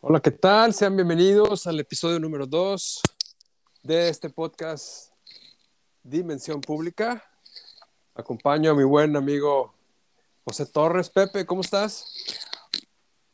[0.00, 0.72] Hola, ¿qué tal?
[0.72, 3.02] Sean bienvenidos al episodio número 2
[3.82, 5.12] de este podcast
[6.04, 7.24] Dimensión Pública.
[8.14, 9.74] Acompaño a mi buen amigo
[10.44, 11.10] José Torres.
[11.10, 12.14] Pepe, ¿cómo estás?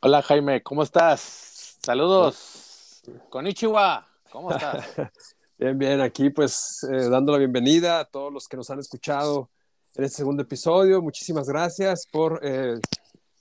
[0.01, 1.77] Hola Jaime, ¿cómo estás?
[1.85, 3.03] Saludos.
[3.29, 4.87] Konnichiwa, ¿cómo estás?
[5.59, 9.51] bien, bien, aquí pues eh, dando la bienvenida a todos los que nos han escuchado
[9.97, 11.03] en este segundo episodio.
[11.03, 12.81] Muchísimas gracias por eh,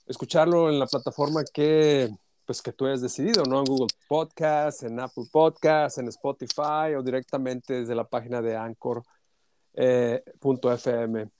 [0.06, 2.10] escucharlo en la plataforma que
[2.44, 3.58] pues que tú hayas decidido, ¿no?
[3.58, 9.04] En Google Podcast, en Apple Podcast, en Spotify o directamente desde la página de Anchor.fm,
[9.76, 11.30] eh,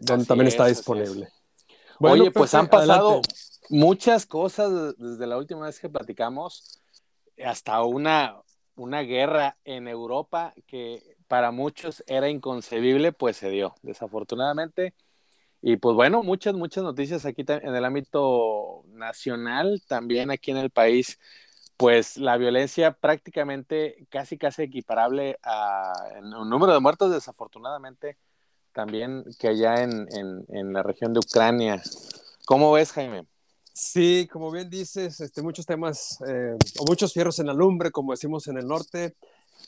[0.00, 1.28] donde también está disponible.
[1.98, 3.20] Bueno, Oye, pues han pasado
[3.70, 6.80] muchas cosas desde la última vez que platicamos,
[7.44, 8.40] hasta una,
[8.76, 14.94] una guerra en Europa que para muchos era inconcebible, pues se dio, desafortunadamente.
[15.62, 20.70] Y pues bueno, muchas, muchas noticias aquí en el ámbito nacional, también aquí en el
[20.70, 21.20] país,
[21.76, 28.18] pues la violencia prácticamente casi, casi equiparable a un número de muertos, desafortunadamente,
[28.72, 30.08] también que allá en,
[30.48, 31.80] en, la región de Ucrania.
[32.44, 33.26] ¿Cómo ves, Jaime?
[33.72, 38.12] Sí, como bien dices, este, muchos temas eh, o muchos fierros en la lumbre, como
[38.12, 39.14] decimos en el norte.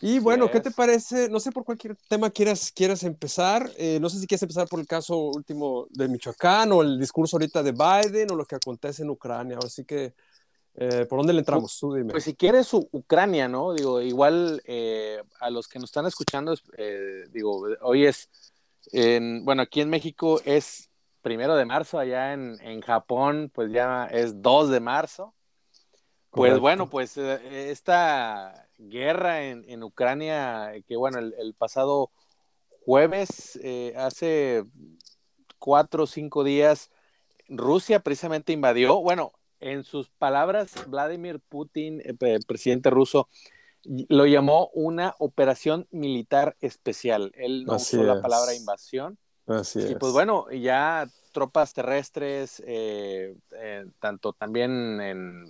[0.00, 1.28] Y bueno, ¿qué te parece?
[1.28, 3.70] No sé por cualquier tema quieras, quieras empezar.
[3.76, 7.36] Eh, no sé si quieres empezar por el caso último de Michoacán o el discurso
[7.36, 9.58] ahorita de Biden o lo que acontece en Ucrania.
[9.64, 10.14] Así que,
[10.74, 11.78] eh, ¿por dónde le entramos?
[11.78, 12.12] Tú dime.
[12.12, 13.72] Pues si quieres Ucrania, ¿no?
[13.72, 16.54] Digo, igual eh, a los que nos están escuchando,
[17.30, 18.28] digo, hoy es,
[18.92, 20.90] en, bueno, aquí en México es
[21.22, 25.34] primero de marzo, allá en, en Japón, pues ya es 2 de marzo.
[26.34, 32.10] Pues bueno, pues esta guerra en, en Ucrania, que bueno, el, pasado
[32.84, 34.64] jueves, eh, hace
[35.58, 36.90] cuatro o cinco días,
[37.48, 43.28] Rusia precisamente invadió, bueno, en sus palabras, Vladimir Putin, el eh, presidente ruso,
[43.84, 47.32] lo llamó una operación militar especial.
[47.34, 49.18] Él no usó la palabra invasión.
[49.46, 53.36] Así y pues bueno, ya tropas terrestres, eh,
[54.00, 55.44] tanto también en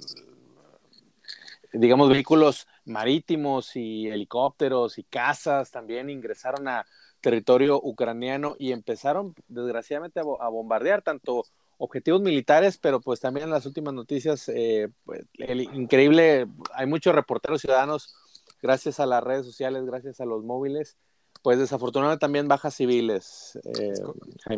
[1.75, 6.87] digamos, vehículos marítimos y helicópteros y casas también ingresaron a
[7.21, 11.45] territorio ucraniano y empezaron desgraciadamente a, bombardear tanto
[11.79, 17.15] objetivos militares, pero pues también en las últimas noticias, eh, pues, el increíble, hay muchos
[17.15, 18.15] reporteros ciudadanos,
[18.63, 20.97] gracias a las redes sociales, gracias a los móviles,
[21.43, 23.59] pues desafortunadamente también bajas civiles.
[23.65, 23.93] Eh,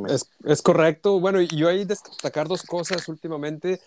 [0.09, 1.19] es, es, correcto.
[1.19, 3.81] Bueno, yo ahí destacar dos cosas últimamente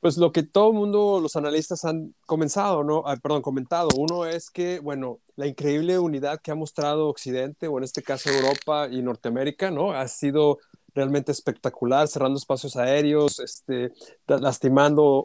[0.00, 3.02] pues lo que todo el mundo, los analistas han comenzado, ¿no?
[3.06, 3.88] Ah, perdón, comentado.
[3.96, 8.30] Uno es que, bueno, la increíble unidad que ha mostrado Occidente, o en este caso
[8.30, 9.92] Europa y Norteamérica, ¿no?
[9.92, 10.58] Ha sido
[10.94, 13.92] realmente espectacular, cerrando espacios aéreos, este,
[14.26, 15.24] lastimando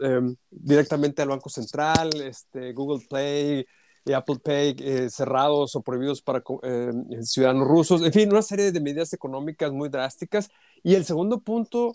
[0.00, 3.66] em, directamente al Banco Central, este, Google Play
[4.04, 8.72] y Apple Pay eh, cerrados o prohibidos para em, ciudadanos rusos, en fin, una serie
[8.72, 10.50] de medidas económicas muy drásticas.
[10.82, 11.94] Y el segundo punto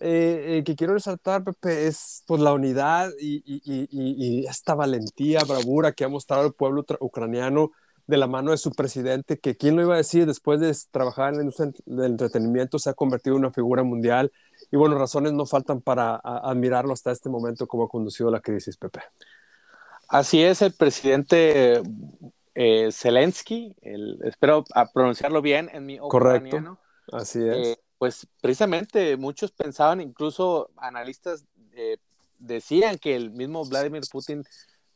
[0.00, 5.40] eh, eh, que quiero resaltar, Pepe, es pues, la unidad y, y, y, esta valentía,
[5.46, 7.70] bravura que ha mostrado el pueblo ucraniano
[8.06, 11.30] de la mano de su presidente, que quién lo iba a decir, después de trabajar
[11.30, 14.30] en la industria del entretenimiento, se ha convertido en una figura mundial.
[14.70, 18.76] Y bueno, razones no faltan para admirarlo hasta este momento, como ha conducido la crisis,
[18.76, 19.00] Pepe.
[20.08, 21.82] Así es, el presidente
[22.54, 23.74] eh, Zelensky,
[24.22, 26.78] espero pronunciarlo bien en mi Correcto,
[27.10, 27.78] así es.
[28.04, 31.96] Eh, pues precisamente muchos pensaban, incluso analistas eh,
[32.38, 34.44] decían que el mismo Vladimir Putin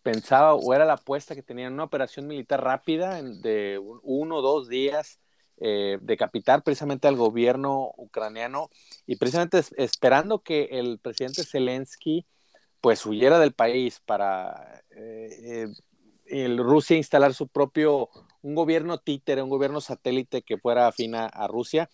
[0.03, 4.69] pensaba o era la apuesta que tenían una operación militar rápida de uno o dos
[4.69, 5.21] días,
[5.57, 8.69] eh, decapitar precisamente al gobierno ucraniano
[9.07, 12.27] y precisamente esperando que el presidente Zelensky
[12.81, 15.67] pues huyera del país para eh,
[16.27, 18.11] el Rusia instalar su propio,
[18.43, 21.89] un gobierno títere, un gobierno satélite que fuera afín a Rusia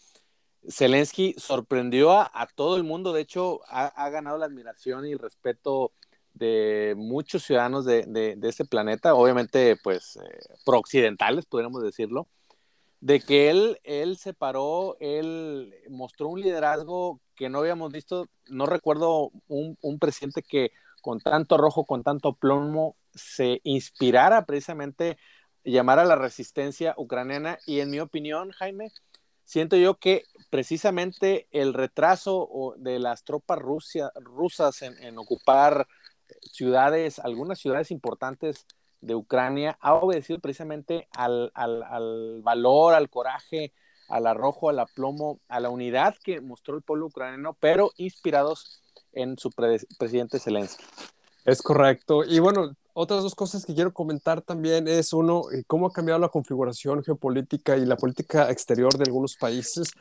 [0.68, 5.92] Zelensky sorprendió a, todo el mundo, de hecho ha, ganado la admiración y el respeto
[6.32, 10.20] de muchos ciudadanos de, de, este planeta, obviamente pues eh,
[10.64, 12.26] pro-occidentales, podríamos decirlo,
[13.00, 18.66] de que él, él se paró, él mostró un liderazgo que no habíamos visto, no
[18.66, 20.72] recuerdo un, un presidente que
[21.02, 25.18] con tanto rojo, con tanto plomo, se inspirara precisamente
[25.64, 28.90] llamar a la resistencia ucraniana y en mi opinión, Jaime,
[29.44, 35.86] siento yo que precisamente el retraso de las tropas rusas en, ocupar
[36.40, 38.66] ciudades, algunas ciudades importantes
[39.00, 41.52] de Ucrania, ha obedecido precisamente al,
[42.42, 43.72] valor, al coraje,
[44.08, 48.82] al arrojo, al aplomo, a la unidad que mostró el pueblo ucraniano, pero inspirados
[49.12, 50.84] en su presidente Zelensky.
[51.44, 52.24] Es correcto.
[52.24, 56.20] Y bueno, otras dos cosas que quiero comentar también es uno, eh, cómo ha cambiado
[56.20, 59.92] la configuración geopolítica y la política exterior de algunos países.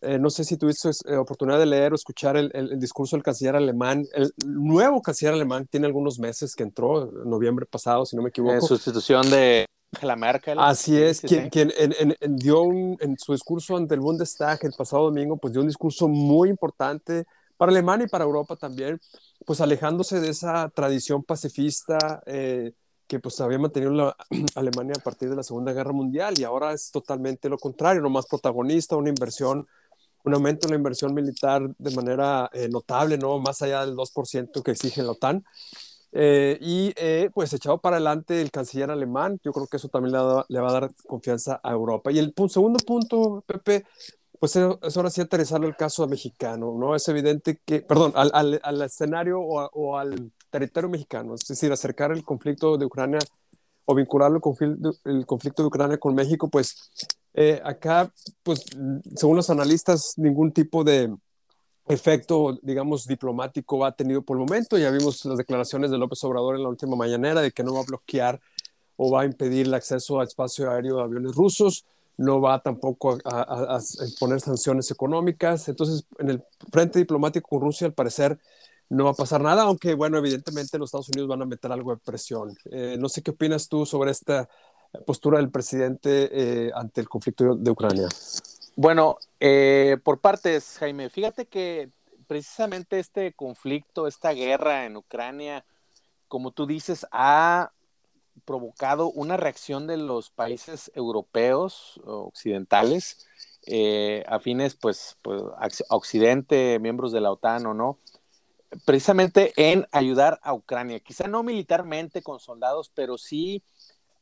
[0.00, 3.22] Eh, no sé si tuviste eh, oportunidad de leer o escuchar el, el, discurso del
[3.22, 4.06] canciller alemán.
[4.12, 8.28] El nuevo canciller alemán tiene algunos meses que entró, en noviembre pasado, si no me
[8.28, 8.54] equivoco.
[8.54, 10.58] En sustitución de Angela Merkel.
[10.60, 11.50] Así es, sí, quien, sí.
[11.50, 15.52] quien en, en, dio un, en su discurso ante el Bundestag el pasado domingo, pues
[15.52, 17.24] dio un discurso muy importante
[17.62, 19.00] para Alemania y para Europa también,
[19.46, 22.72] pues alejándose de esa tradición pacifista eh,
[23.06, 24.16] que pues había mantenido la
[24.56, 28.10] Alemania a partir de la Segunda Guerra Mundial y ahora es totalmente lo contrario, no
[28.10, 29.64] más protagonista, una inversión,
[30.24, 33.38] un aumento en la inversión militar de manera eh, notable, ¿no?
[33.38, 35.44] Más allá del 2% que exige la OTAN.
[36.10, 40.14] Eh, y eh, pues echado para adelante el canciller alemán, yo creo que eso también
[40.14, 42.10] le, le va a dar confianza a Europa.
[42.10, 43.84] Y el segundo punto, Pepe,
[44.42, 46.96] pues es ahora sí aterrizarlo el caso mexicano, ¿no?
[46.96, 51.46] Es evidente que, perdón, al, al, al escenario o, a, o, al territorio mexicano, es
[51.46, 53.20] decir, acercar el conflicto de Ucrania
[53.84, 56.90] o vincularlo conflicto, el conflicto de Ucrania con México, pues
[57.34, 58.12] eh, acá,
[58.42, 58.64] pues
[59.14, 61.14] según los analistas, ningún tipo de,
[61.86, 64.76] efecto, digamos, diplomático ha tenido por el momento.
[64.76, 67.82] Ya vimos las declaraciones de López Obrador en la última mañanera de que no va
[67.82, 68.40] a bloquear
[68.96, 71.86] o va a impedir el acceso al espacio aéreo de aviones rusos,
[72.22, 75.68] no va tampoco a, a, sanciones económicas.
[75.68, 78.38] Entonces, en el frente diplomático con Rusia, al parecer,
[78.88, 81.92] no va a pasar nada, aunque, bueno, evidentemente los Estados Unidos van a meter algo
[81.92, 82.54] de presión.
[82.70, 84.48] Eh, no sé qué opinas tú sobre esta
[85.06, 88.08] postura del presidente eh, ante el conflicto de Ucrania.
[88.76, 91.90] Bueno, eh, por partes, Jaime, fíjate que
[92.26, 95.64] precisamente este conflicto, esta guerra en Ucrania,
[96.28, 97.72] como tú dices, ha
[98.44, 103.26] provocado una reacción de los países europeos, occidentales,
[103.66, 105.42] eh, afines pues, pues,
[105.88, 107.98] a Occidente, miembros de la OTAN o no,
[108.84, 113.62] precisamente en ayudar a Ucrania, quizá no militarmente con soldados, pero sí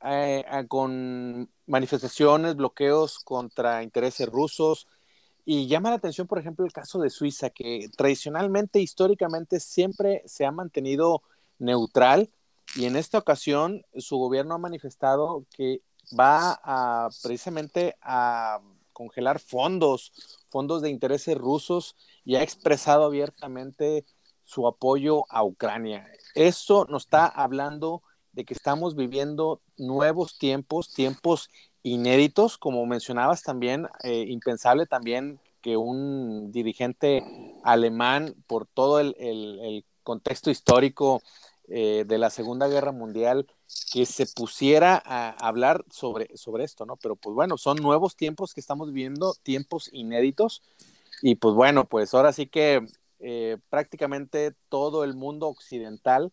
[0.03, 4.87] eh, con manifestaciones, bloqueos contra intereses rusos.
[5.45, 10.45] Y llama la atención, por ejemplo, el caso de Suiza, que tradicionalmente, históricamente, siempre se
[10.45, 11.23] ha mantenido
[11.59, 12.31] neutral
[12.77, 15.83] y en esta ocasión su gobierno ha manifestado que
[16.19, 18.61] va a precisamente a
[18.93, 20.13] congelar fondos,
[20.51, 24.05] fondos de intereses rusos y ha expresado abiertamente
[24.45, 26.07] su apoyo a Ucrania.
[26.35, 28.03] Eso nos está hablando
[28.33, 31.49] de que estamos viviendo nuevos tiempos, tiempos
[31.83, 37.25] inéditos, como mencionabas también, eh, impensable también que un dirigente
[37.65, 41.23] alemán, por todo el, el, el contexto histórico
[41.73, 43.47] eh, de la Segunda Guerra Mundial,
[43.93, 46.97] que se pusiera a hablar sobre, sobre esto, ¿no?
[46.97, 50.63] Pero pues bueno, son nuevos tiempos que estamos viviendo, tiempos inéditos,
[51.23, 52.85] y pues bueno, pues ahora sí que
[53.21, 56.33] eh, prácticamente todo el mundo occidental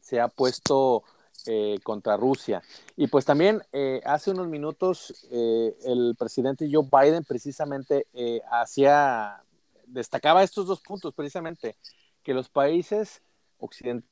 [0.00, 1.04] se ha puesto
[1.46, 2.62] eh, contra Rusia.
[2.96, 3.62] Y pues también
[4.04, 8.08] hace unos minutos el presidente Joe Biden precisamente
[8.50, 9.44] hacía,
[9.86, 11.76] destacaba estos dos puntos precisamente,
[12.24, 13.22] que los países
[13.58, 14.11] occidentales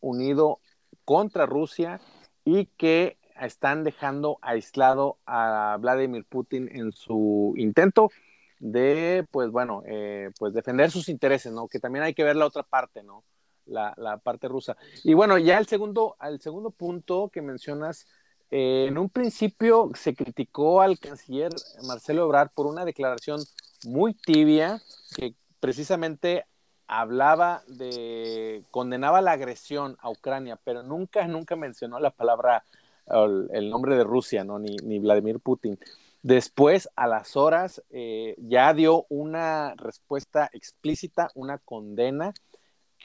[0.00, 0.58] unidos
[1.04, 2.00] contra Rusia
[2.44, 8.10] y que están dejando aislado a Vladimir Putin en su intento
[8.58, 11.66] de, pues bueno, eh, pues defender sus intereses, ¿no?
[11.68, 13.24] Que también hay que ver la otra parte, ¿no?
[13.70, 14.76] la, la, parte rusa.
[15.04, 18.06] Y bueno, ya el segundo, el segundo punto que mencionas,
[18.50, 21.52] eh, en un principio se criticó al canciller
[21.86, 23.40] Marcelo Ebrard por una declaración
[23.84, 24.82] muy tibia
[25.14, 26.44] que precisamente
[26.90, 32.64] hablaba de, condenaba la agresión a Ucrania, pero nunca, nunca mencionó la palabra,
[33.06, 34.58] el, nombre de Rusia, ¿no?
[34.58, 35.78] Ni, ni, Vladimir Putin.
[36.22, 42.34] Después, a las horas, eh, ya dio una respuesta explícita, una condena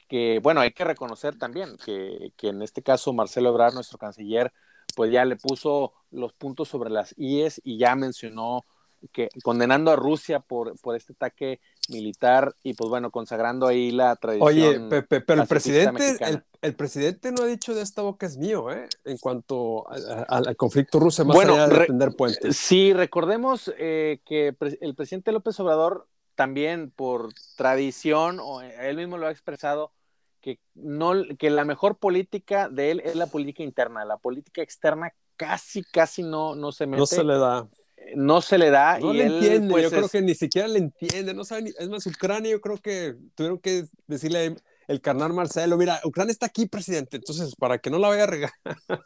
[0.08, 4.52] que, bueno, hay que reconocer también que, que, en este caso Marcelo Ebrard, nuestro canciller,
[4.96, 8.64] pues ya le puso los puntos sobre las IES y ya mencionó
[9.12, 14.16] que condenando a Rusia por, por este ataque militar y pues bueno, consagrando ahí la
[14.16, 14.48] tradición.
[14.48, 18.36] Oye, Pepe, pero el presidente, el, el, presidente no ha dicho de esta boca es
[18.36, 18.88] mío, ¿eh?
[19.04, 22.56] En cuanto al conflicto ruso, más bueno, allá de puentes.
[22.56, 29.26] Sí, recordemos eh, que el presidente López Obrador también por tradición, o él mismo lo
[29.26, 29.92] ha expresado,
[30.40, 35.12] que, no, que la mejor política de él es la política interna, la política externa
[35.36, 36.98] casi, casi no, no se mete.
[36.98, 37.66] No se le da.
[38.14, 38.98] No se le da.
[38.98, 39.94] No y le él, entiende, pues, yo es...
[39.94, 43.16] creo que ni siquiera le entiende, no sabe ni, es más, Ucrania yo creo que
[43.34, 47.98] tuvieron que decirle el carnal Marcelo, mira, Ucrania está aquí, presidente, entonces para que no
[47.98, 48.52] la vaya a regar.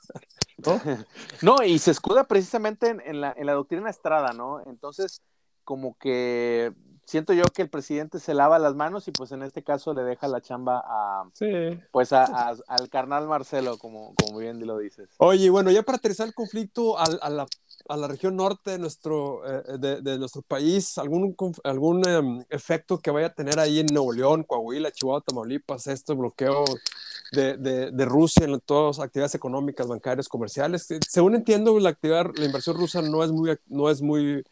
[0.59, 0.81] ¿No?
[1.43, 4.63] no, y se escuda precisamente en, en, la, en la doctrina Estrada, ¿no?
[4.67, 5.23] Entonces,
[5.65, 6.73] como que
[7.11, 10.05] siento yo que el presidente se lava las manos y pues en este caso le
[10.05, 11.25] deja la chamba a
[11.91, 15.09] pues a, al carnal Marcelo, como, como bien lo dices.
[15.19, 17.47] Oye, bueno, ya para aterrizar el conflicto a, a la
[17.89, 22.99] a la región norte de nuestro, eh, de, de, nuestro país, algún, algún em, efecto
[22.99, 26.65] que vaya a tener ahí en Nuevo León, Coahuila, Chihuahua, Tamaulipas, este bloqueo
[27.33, 27.57] de,
[27.91, 30.87] de Rusia en todas las actividades económicas, bancarias, comerciales.
[31.09, 34.43] Según entiendo, la actividad, la inversión rusa no es muy, no es muy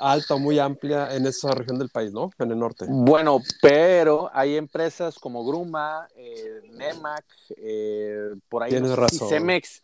[0.00, 2.30] alta o muy amplia en esa región del país, ¿no?
[2.38, 2.86] En el norte.
[2.88, 7.24] Bueno, pero hay empresas como Gruma, eh, Nemac,
[7.56, 8.70] eh, por ahí.
[8.70, 9.28] Tienes razón.
[9.28, 9.83] Cemex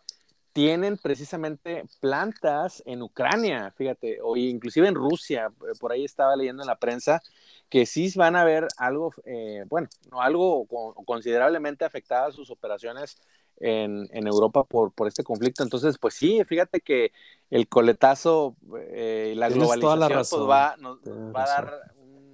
[0.52, 6.62] tienen precisamente plantas en Ucrania, fíjate, o inclusive en Rusia, eh, por ahí estaba leyendo
[6.62, 7.23] en la prensa
[7.69, 10.66] que sí van a ver algo, eh, bueno, no algo
[11.07, 13.16] considerablemente afectadas sus operaciones
[13.59, 15.62] en, en Europa por, por, este conflicto.
[15.62, 17.12] Entonces, pues sí, fíjate que
[17.50, 18.57] el coletazo,
[18.90, 22.33] eh, la globalización, pues va, nos, va a dar un,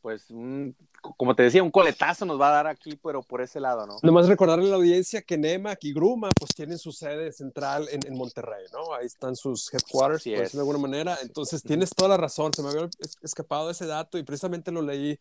[0.00, 3.60] pues un como te decía, un coletazo nos va a dar aquí, pero por ese
[3.60, 3.96] lado, ¿no?
[4.02, 8.00] Nomás recordarle a la audiencia que NEMAC y Gruma, pues tienen su sede central en,
[8.06, 8.94] en Monterrey, ¿no?
[8.94, 11.18] Ahí están sus headquarters, por decirlo de alguna manera.
[11.22, 12.88] Entonces, tienes toda la razón, se me había
[13.22, 15.18] escapado ese dato y precisamente lo leí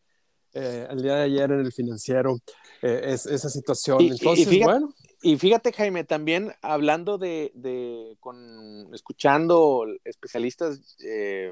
[0.54, 2.40] eh, el día de ayer en el financiero,
[2.82, 4.02] eh, es, esa situación.
[4.02, 4.94] Entonces, y fíjate, bueno.
[5.22, 11.52] Y fíjate, Jaime, también hablando de, de con, escuchando especialistas eh,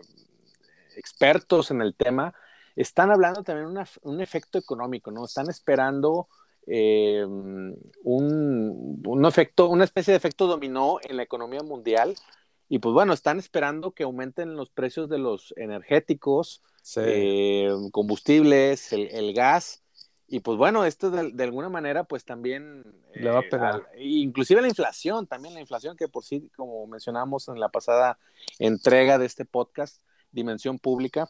[0.95, 2.33] expertos en el tema,
[2.77, 5.25] están hablando también de un efecto económico, ¿no?
[5.25, 6.29] Están esperando
[6.67, 12.15] eh, un, un, efecto, una especie de efecto dominó en la economía mundial.
[12.69, 16.61] Y pues bueno, están esperando que aumenten los precios de los energéticos,
[16.97, 19.81] eh, combustibles, el, gas.
[20.27, 22.83] Y pues bueno, esto de, alguna manera pues también...
[23.13, 23.87] Le va a eh, pegar.
[23.97, 28.19] inclusive la inflación, también la inflación que por sí, como mencionamos en la pasada
[28.59, 31.29] entrega de este podcast, Dimensión Pública,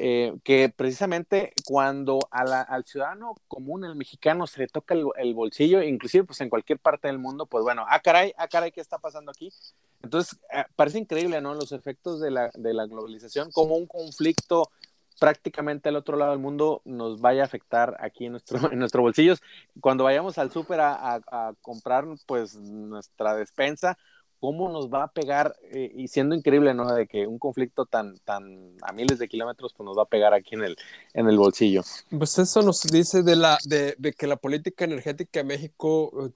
[0.00, 6.22] eh, que precisamente cuando al ciudadano común, el mexicano, se le toca el, bolsillo, inclusive
[6.22, 9.32] pues en cualquier parte del mundo, pues bueno, ah caray, ah caray, ¿qué está pasando
[9.32, 9.52] aquí?
[10.00, 11.54] Entonces, eh, parece increíble, ¿no?
[11.54, 14.70] Los efectos de la, de la globalización, como un conflicto
[15.18, 19.02] prácticamente al otro lado del mundo nos vaya a afectar aquí en nuestro, en nuestros
[19.02, 19.42] bolsillos.
[19.80, 23.98] Cuando vayamos al súper a, a, comprar pues nuestra despensa,
[24.40, 26.92] cómo nos va a pegar, eh, y siendo increíble, ¿no?
[26.92, 30.34] De que un conflicto tan, tan a miles de kilómetros, pues nos va a pegar
[30.34, 30.76] aquí en el,
[31.14, 31.82] en el bolsillo.
[32.16, 36.30] Pues eso nos dice de, la, de, de que la política energética de México eh,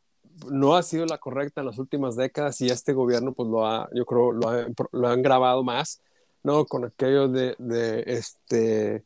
[0.50, 3.88] no ha sido la correcta en las últimas décadas y este gobierno, pues lo ha,
[3.94, 6.00] yo creo, lo, ha, lo han grabado más,
[6.42, 6.64] ¿no?
[6.66, 9.04] Con aquello de, de este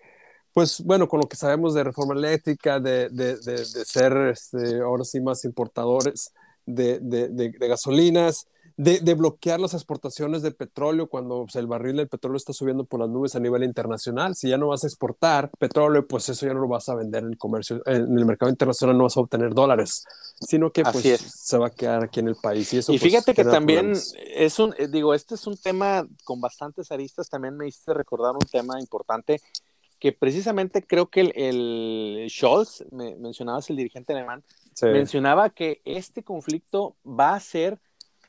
[0.56, 4.80] pues bueno, con lo que sabemos de reforma eléctrica, de, de, de, de ser este,
[4.80, 6.32] ahora sí más importadores
[6.64, 12.52] de, gasolinas, de, bloquear las exportaciones de petróleo cuando pues, el barril del petróleo está
[12.52, 14.34] subiendo por las nubes a nivel internacional.
[14.34, 17.22] Si ya no vas a exportar petróleo, pues eso ya no lo vas a vender
[17.22, 20.04] en el comercio, en el mercado internacional no vas a obtener dólares,
[20.40, 22.72] sino que pues se va a quedar aquí en el país.
[22.74, 23.94] Y, eso, y pues, fíjate que también
[24.34, 28.34] es un, eh, digo, este es un tema con bastantes aristas, también me hiciste recordar
[28.34, 29.40] un tema importante
[29.98, 34.44] que precisamente creo que el, el Scholz, me, mencionabas el dirigente alemán,
[34.82, 37.80] mencionaba que este conflicto va a ser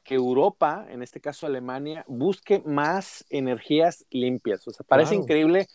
[0.08, 4.66] que Europa, en este caso Alemania, busque más energías limpias.
[4.66, 5.68] O sea, parece increíble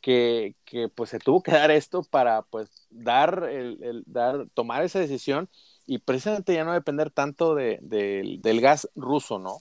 [0.00, 4.98] que, que, pues se tuvo que dar esto para pues dar, el, dar, tomar esa
[4.98, 5.48] decisión
[5.86, 9.58] y precisamente ya no depender tanto de, del gas ruso, ¿no?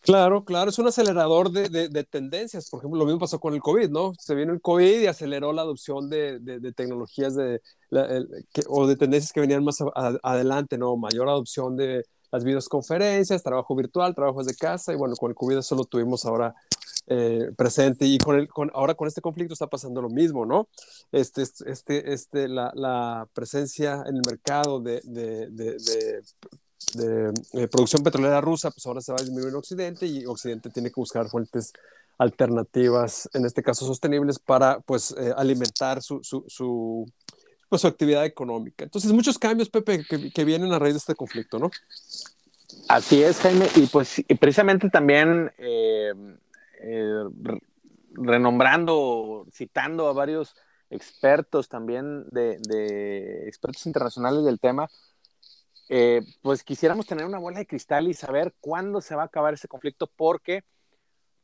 [0.00, 2.70] Claro, claro, es un acelerador de, de, tendencias.
[2.70, 4.12] Por ejemplo, lo mismo pasó con el COVID, ¿no?
[4.18, 7.60] Se vino el COVID y aceleró la adopción de, tecnologías de,
[8.66, 9.78] o de tendencias que venían más
[10.24, 10.96] adelante, ¿no?
[10.96, 15.58] Mayor adopción de, las videoconferencias, trabajo virtual, trabajos de casa, y bueno, con el COVID
[15.58, 16.54] eso lo tuvimos ahora
[17.06, 20.68] eh, presente, y con el, con, ahora con este conflicto está pasando lo mismo, ¿no?
[21.10, 26.22] Este, este, este, la, la presencia en el mercado de, de, de,
[26.94, 30.70] de eh, producción petrolera rusa, pues ahora se va a disminuir en Occidente, y Occidente
[30.70, 31.72] tiene que buscar fuentes
[32.18, 37.06] alternativas, en este caso sostenibles, para pues eh, alimentar su, su, su
[37.68, 38.84] pues, su actividad económica.
[38.84, 41.70] Entonces, muchos cambios, Pepe, que, vienen a raíz de este conflicto, ¿no?
[42.88, 46.12] Así es, Jaime, y pues precisamente también eh,
[46.80, 47.24] eh,
[48.12, 50.54] renombrando, citando a varios
[50.90, 54.88] expertos también de, expertos internacionales del tema,
[55.90, 59.54] eh, pues quisiéramos tener una bola de cristal y saber cuándo se va a acabar
[59.54, 60.64] ese conflicto, porque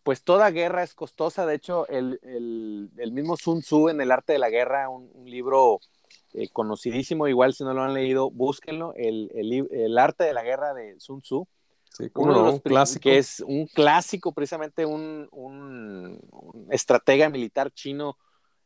[0.03, 1.47] pues toda guerra es costosa.
[1.47, 5.81] De hecho, el, mismo Sun Tzu en El arte de la guerra, un libro
[6.35, 10.43] eh, conocidísimo, igual si no lo han leído, búsquenlo, el, el, el arte de la
[10.43, 11.47] guerra de Sun Tzu.
[12.15, 13.03] uno de los clásicos.
[13.03, 16.21] Que es un clásico, precisamente un, un,
[16.71, 18.17] estratega militar chino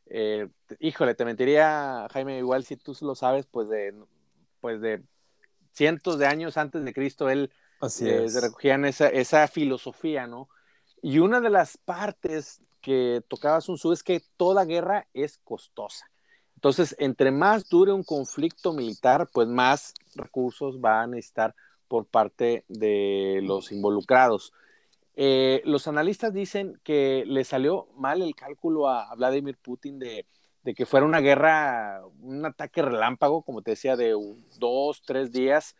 [0.09, 0.47] eh,
[0.79, 3.93] híjole, te mentiría, Jaime, igual si tú lo sabes, pues de,
[4.59, 5.03] pues de
[5.71, 7.89] cientos de años antes de Cristo, él eh,
[8.27, 10.49] se recogían esa, esa filosofía, ¿no?
[11.01, 16.09] Y una de las partes que tocaba Sun Tzu es que toda guerra es costosa.
[16.59, 21.55] Entonces, entre más dure un conflicto militar, pues más recursos va a necesitar
[21.87, 24.51] por parte de los involucrados.
[25.15, 30.25] Eh, los analistas dicen que le salió mal el cálculo a, Vladimir Putin de,
[30.75, 34.13] que fuera una guerra, un ataque relámpago, como te decía, de
[34.59, 35.77] dos, tres días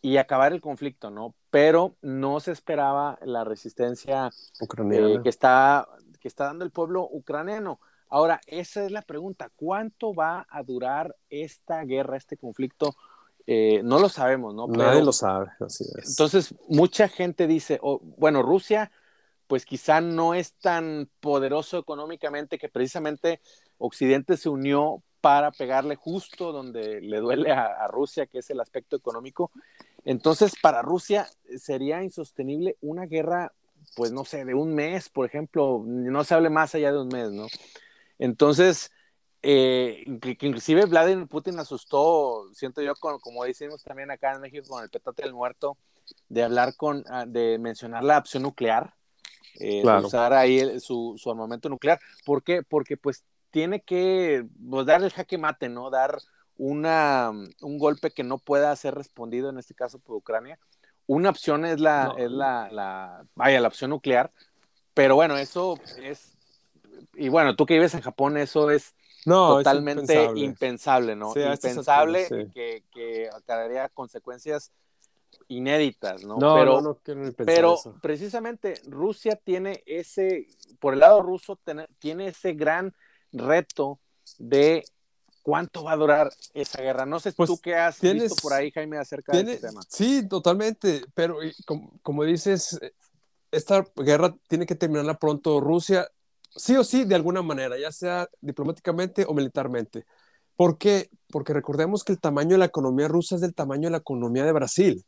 [0.00, 1.34] y acabar el conflicto, ¿no?
[1.50, 5.88] Pero no se esperaba la resistencia eh, que, está,
[6.20, 7.80] que está dando el pueblo ucraniano.
[8.10, 12.96] Ahora, esa es la pregunta, ¿cuánto va a durar esta guerra, este conflicto?
[13.46, 14.66] Eh, no lo sabemos, ¿no?
[14.66, 16.10] Nadie lo sabe, así es.
[16.10, 18.90] Entonces, mucha gente dice, oh, bueno, Rusia,
[19.46, 23.40] pues quizá no es tan poderoso económicamente que precisamente
[23.78, 28.96] Occidente se unió para pegarle justo donde le duele a, Rusia, que es el aspecto
[28.96, 29.50] económico.
[30.04, 33.52] Entonces, para Rusia sería insostenible una guerra,
[33.96, 37.08] pues no sé, de un mes, por ejemplo, no se hable más allá de un
[37.08, 37.46] mes, ¿no?
[38.20, 38.92] Entonces,
[39.42, 44.90] eh, inclusive Vladimir Putin asustó, siento yo, como decimos también acá en México con el
[44.90, 45.78] petate del muerto,
[46.28, 48.94] de hablar con, ah, de mencionar la opción nuclear,
[49.58, 51.98] eh, de usar ahí su, su, armamento nuclear.
[52.26, 52.62] ¿Por qué?
[52.62, 55.88] Porque pues tiene que pues, dar el jaque mate, ¿no?
[55.88, 56.18] Dar
[56.58, 60.58] una, un golpe que no pueda ser respondido, en este caso por Ucrania.
[61.06, 64.30] Una opción es la, es la, la, vaya, la opción nuclear,
[64.92, 66.36] pero bueno, eso es
[67.14, 71.16] y bueno, tú que vives en Japón, eso es totalmente impensable.
[71.16, 71.32] ¿no?
[71.36, 74.72] impensable que, que acarrearía consecuencias
[75.48, 76.38] inéditas, ¿no?
[76.38, 77.00] pero,
[77.36, 80.46] pero precisamente Rusia tiene ese,
[80.78, 81.58] por el lado ruso,
[81.98, 82.94] tiene ese gran
[83.32, 83.98] reto
[84.38, 84.84] de
[85.42, 87.06] cuánto va a durar esa guerra.
[87.06, 89.80] No sé pues tú qué has visto por ahí, Jaime, acerca de este tema.
[89.88, 92.78] Sí, totalmente, pero como, como, dices,
[93.50, 95.60] esta guerra tiene que terminarla pronto.
[95.60, 96.08] Rusia
[96.54, 100.04] sí o sí, de alguna manera, ya sea diplomáticamente o militarmente.
[100.56, 101.08] ¿Por qué?
[101.30, 104.44] Porque recordemos que el tamaño de la economía rusa es del tamaño de la economía
[104.44, 105.02] de Brasil.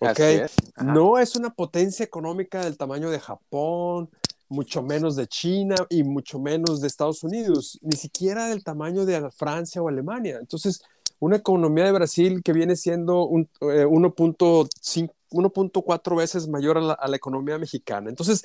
[0.00, 0.42] ¿okay?
[0.82, 4.10] No es una potencia económica del tamaño de Japón,
[4.48, 9.30] mucho menos de China y mucho menos de Estados Unidos, ni siquiera del tamaño de
[9.30, 10.38] Francia o Alemania.
[10.40, 10.82] Entonces,
[11.18, 17.08] una economía de Brasil que viene siendo 1.5 1.4 eh, veces mayor a la, a
[17.08, 18.08] la, economía mexicana.
[18.08, 18.44] Entonces,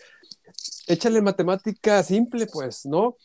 [0.89, 3.15] échale matemática simple, pues, ¿no?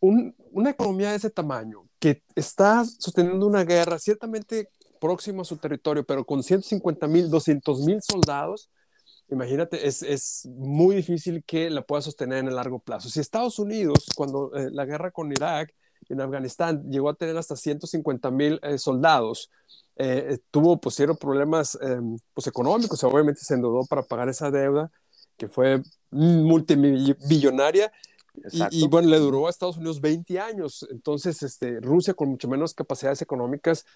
[0.00, 6.04] una economía de ese tamaño que está sosteniendo una guerra ciertamente próximo a su territorio,
[6.04, 8.70] pero con 150 mil, 200 mil soldados,
[9.28, 13.10] imagínate, es, es, muy difícil que la pueda sostener en el largo plazo.
[13.10, 15.74] Si Estados Unidos, cuando eh, la guerra con Irak
[16.08, 19.50] en Afganistán llegó a tener hasta 150 mil eh, soldados,
[19.96, 24.90] eh, tuvo, pues, problemas em, pues, económicos, obviamente se endeudó para pagar esa deuda,
[25.40, 27.90] que fue multimillonaria.
[28.70, 30.86] Y, bueno, le duró a Estados Unidos 20 años.
[30.90, 33.86] Entonces, este, Rusia, con mucho menos capacidades económicas,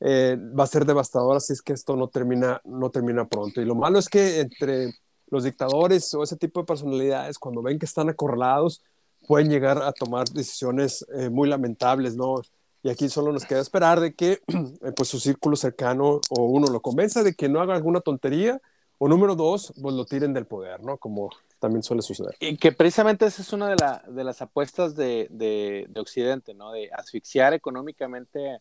[0.00, 3.62] eh, va a ser devastadora si es que esto no termina, no termina pronto.
[3.62, 4.92] Y lo malo es que entre
[5.28, 8.82] los dictadores o ese tipo de personalidades, cuando ven que están acorralados,
[9.26, 12.42] pueden llegar a tomar decisiones eh, muy lamentables, ¿no?
[12.82, 14.40] Y aquí solo nos queda esperar de que
[14.96, 18.60] pues su círculo cercano o uno lo convenza de que no haga alguna tontería
[18.98, 20.98] o número dos, pues lo tiren del poder, ¿no?
[20.98, 21.30] Como
[21.60, 22.36] también suele suceder.
[22.40, 23.76] Y que precisamente esa es una de,
[24.08, 26.72] de las apuestas de, de, Occidente, ¿no?
[26.72, 28.60] De asfixiar económicamente,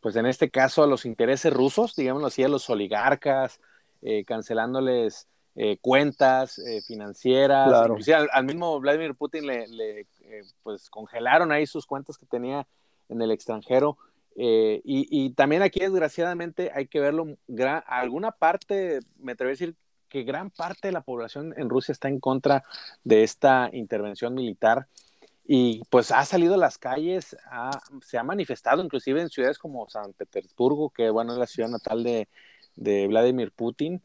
[0.00, 3.60] pues en este caso a los intereses rusos, digámoslo así, a los oligarcas,
[4.02, 7.68] eh, cancelándoles eh, cuentas eh, financieras.
[7.68, 7.94] Claro.
[7.94, 10.06] Inclusive al, mismo Vladimir Putin le, le
[10.62, 12.66] pues congelaron ahí sus cuentas que tenía
[13.08, 13.98] en el extranjero.
[14.38, 17.38] Eh, y, también aquí, desgraciadamente, hay que verlo,
[17.86, 19.74] alguna parte, me atrevo a decir
[20.08, 22.62] que gran parte de la población en Rusia está en contra
[23.02, 24.88] de esta intervención militar
[25.48, 27.36] y pues ha salido a las calles,
[28.02, 32.02] se ha manifestado inclusive en ciudades como San Petersburgo, que bueno, es la ciudad natal
[32.02, 32.28] de,
[32.74, 34.02] de Vladimir Putin.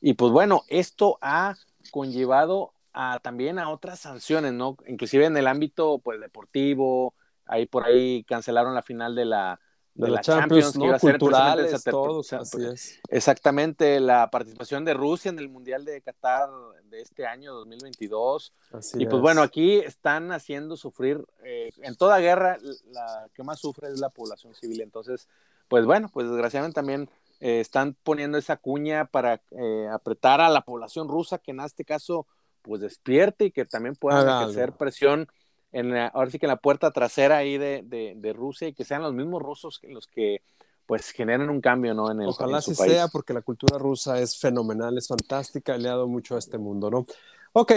[0.00, 1.56] Y pues bueno, esto ha
[1.90, 4.76] conllevado a, también a otras sanciones, ¿no?
[4.86, 7.14] Inclusive en el ámbito pues deportivo,
[7.46, 9.60] ahí por ahí cancelaron la final de la,
[9.96, 10.98] de, la Champions, ¿no?
[10.98, 13.00] culturales, todos, así es.
[13.08, 16.50] Exactamente, la participación de Rusia en el Mundial de Qatar
[16.90, 18.52] de este año 2022.
[18.72, 22.58] Así y pues bueno, aquí están haciendo sufrir, eh, en toda guerra,
[22.92, 24.82] la que más sufre es la población civil.
[24.82, 25.28] Entonces,
[25.68, 27.08] pues bueno, pues desgraciadamente también
[27.40, 31.84] eh, están poniendo esa cuña para eh, apretar a la población rusa, que en este
[31.84, 32.26] caso,
[32.60, 35.28] pues despierte y que también pueda ejercer presión
[35.72, 39.02] en ahora sí que en la puerta trasera ahí de, de, Rusia y que sean
[39.02, 40.42] los mismos rusos los que
[40.86, 42.10] pues generen un cambio, ¿no?
[42.10, 45.92] En el, Ojalá así sea, porque la cultura rusa es fenomenal, es fantástica, le ha
[45.92, 47.06] dado mucho a este mundo, ¿no?
[47.52, 47.72] Ok,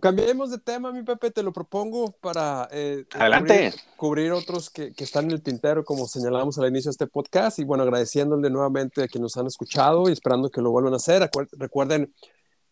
[0.00, 3.72] cambiemos de tema, mi Pepe, te lo propongo para eh, Adelante.
[3.96, 7.60] Cubrir, otros que, que, están en el tintero, como señalábamos al inicio de este podcast,
[7.60, 10.96] y bueno, agradeciéndole nuevamente a quienes nos han escuchado y esperando que lo vuelvan a
[10.96, 11.30] hacer.
[11.52, 12.12] Recuerden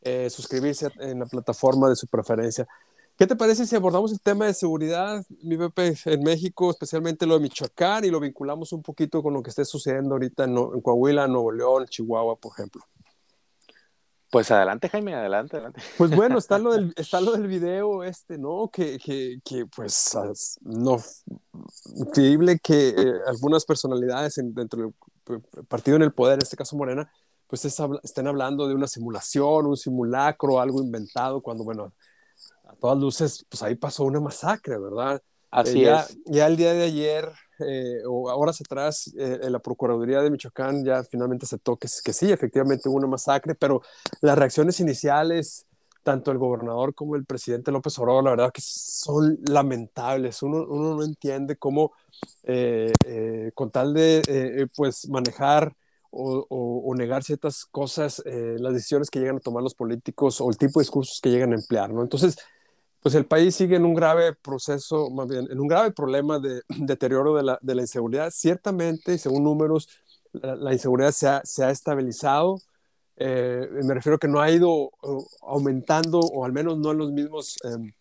[0.03, 2.67] eh, suscribirse en la plataforma de su preferencia.
[3.17, 7.35] ¿Qué te parece si abordamos el tema de seguridad, mi Pepe, en México, especialmente lo
[7.35, 11.27] de Michoacán, y lo vinculamos un poquito con lo que esté sucediendo ahorita en, Coahuila,
[11.27, 12.83] Nuevo León, Chihuahua, por ejemplo?
[14.31, 15.81] Pues adelante, Jaime, adelante, adelante.
[15.97, 18.69] Pues bueno, está lo del, está lo del video este, ¿no?
[18.71, 20.19] Que, que, que pues,
[20.61, 20.99] no,
[21.95, 24.93] increíble que eh, algunas personalidades dentro
[25.27, 27.11] del partido en el poder, en este caso Morena,
[27.47, 31.95] pues estén hablando de una simulación, un simulacro, algo inventado, cuando, bueno,
[32.81, 35.21] todas luces, pues ahí pasó una masacre, ¿verdad?
[35.51, 36.19] Así eh, es.
[36.27, 41.03] Ya el día de ayer, eh, o horas atrás, eh, la Procuraduría de Michoacán ya
[41.05, 43.83] finalmente aceptó que, que sí, efectivamente hubo una masacre, pero
[44.21, 45.67] las reacciones iniciales,
[46.03, 50.43] tanto el gobernador como el presidente López Obrador, la verdad que son lamentables.
[50.43, 51.93] Uno, uno no entiende cómo,
[53.55, 55.75] con tal de pues manejar
[56.11, 60.57] o, o, negar ciertas cosas, las decisiones que llegan a tomar los políticos o el
[60.57, 62.03] tipo de discursos que llegan a emplear, ¿no?
[62.03, 62.37] Entonces,
[63.07, 66.63] pues el país sigue en un grave proceso, más bien, en un grave problema de
[66.77, 68.33] deterioro de la, inseguridad.
[68.33, 69.89] Ciertamente, según números,
[70.33, 72.59] la, inseguridad se ha, estabilizado.
[73.17, 74.91] Eh, me refiero que no ha ido
[75.43, 77.93] aumentando, o al menos no en los mismos em,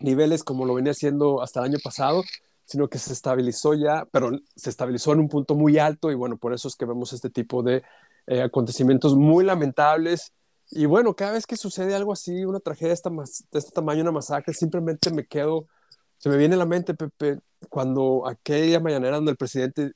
[0.00, 2.22] niveles como lo venía haciendo hasta el año pasado,
[2.66, 6.36] sino que se estabilizó ya, pero se estabilizó en un punto muy alto y bueno,
[6.36, 7.84] por eso es que vemos este tipo de
[8.26, 10.34] eh, acontecimientos muy lamentables
[10.74, 14.00] y bueno, cada vez que sucede algo así, una tragedia de, esta, de este tamaño,
[14.00, 15.68] una masacre, simplemente me quedo,
[16.16, 19.92] se me viene a la mente, Pepe, cuando aquella mañanera donde el presidente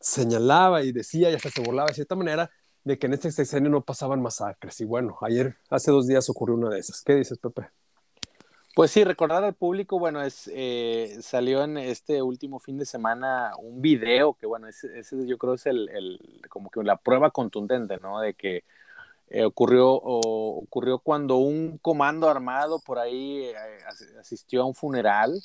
[0.00, 2.50] señalaba y decía y hasta se burlaba de cierta manera
[2.84, 4.80] de que en este sexenio no pasaban masacres.
[4.80, 7.02] Y bueno, ayer, hace dos días ocurrió una de esas.
[7.02, 7.68] ¿Qué dices, Pepe?
[8.74, 13.50] Pues sí, recordar al público, bueno, es, eh, salió en este último fin de semana
[13.58, 17.98] un video que, bueno, ese, yo creo es el, el, como que la prueba contundente,
[17.98, 18.20] ¿no?
[18.20, 18.64] De que
[19.30, 23.54] eh, ocurrió, ocurrió cuando un comando armado por ahí eh,
[24.18, 25.38] asistió a un funeral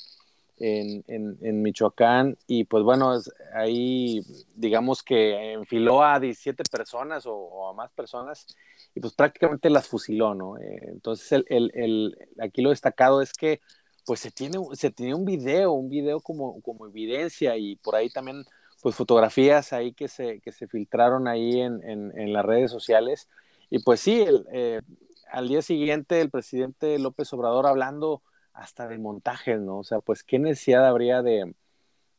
[0.56, 3.12] en, en, Michoacán y pues bueno,
[3.54, 4.22] ahí
[4.54, 8.46] digamos que enfiló a 17 personas o, a más personas
[8.94, 10.56] y pues prácticamente las fusiló, ¿no?
[10.58, 13.60] Eh, entonces el, el, el, aquí lo destacado es que
[14.06, 18.08] pues se tiene, se tiene un video, un video como, como evidencia y por ahí
[18.08, 18.44] también
[18.80, 23.28] pues fotografías ahí que se, que se filtraron ahí en, en las redes sociales
[23.70, 24.80] y pues sí, eh,
[25.30, 28.22] al día siguiente el presidente López Obrador hablando
[28.52, 29.78] hasta de montajes, ¿no?
[29.78, 31.54] O sea, pues qué necesidad habría de,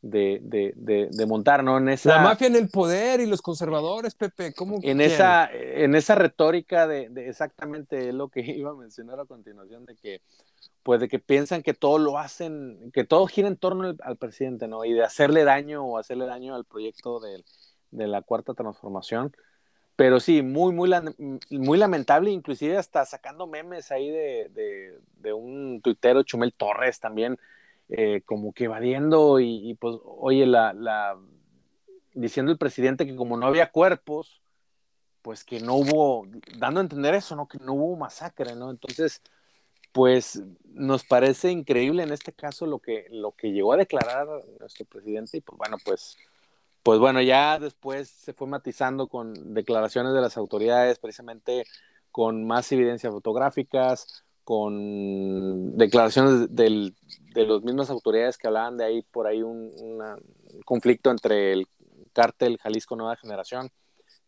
[0.02, 1.78] de, de, de, montar, ¿no?
[1.78, 4.78] En esa, la mafia en el poder y los conservadores, Pepe, ¿cómo?
[4.82, 9.96] En esa, en esa retórica de, exactamente lo que iba a mencionar a continuación, de
[9.96, 10.20] que,
[10.82, 14.16] pues de que piensan que todo lo hacen, que todo gira en torno al, al
[14.16, 14.84] presidente, ¿no?
[14.84, 19.32] Y de hacerle daño o hacerle daño al proyecto de la cuarta transformación.
[19.96, 20.90] Pero sí, muy, muy,
[21.50, 27.38] muy lamentable, inclusive hasta sacando memes ahí de, de, un tuitero, Chumel Torres, también,
[27.88, 31.18] eh, como que evadiendo y, pues, oye, la, la,
[32.12, 34.42] diciendo el presidente que como no había cuerpos,
[35.22, 36.26] pues que no hubo,
[36.58, 37.48] dando a entender eso, ¿no?
[37.48, 38.70] Que no hubo masacre, ¿no?
[38.70, 39.22] Entonces,
[39.92, 44.28] pues nos parece increíble en este caso lo que, lo que llegó a declarar
[44.60, 46.16] nuestro presidente y pues bueno, pues
[46.86, 51.64] pues bueno, ya después se fue matizando con declaraciones de las autoridades, precisamente
[52.12, 56.92] con más evidencias fotográficas, con declaraciones de
[57.34, 59.72] las mismas autoridades que hablaban de ahí, por ahí un,
[60.64, 61.66] conflicto entre el
[62.12, 63.68] cártel Jalisco Nueva Generación,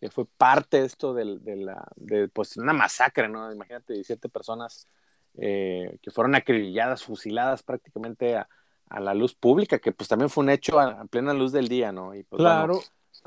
[0.01, 3.53] que fue parte de esto de, la, de pues una masacre, ¿no?
[3.53, 4.89] Imagínate, 17 personas
[5.37, 8.49] eh, que fueron acribilladas, fusiladas prácticamente a,
[8.91, 11.93] a la luz pública, que pues también fue un hecho a, plena luz del día,
[11.93, 12.15] ¿no?
[12.15, 12.81] Y pues, claro.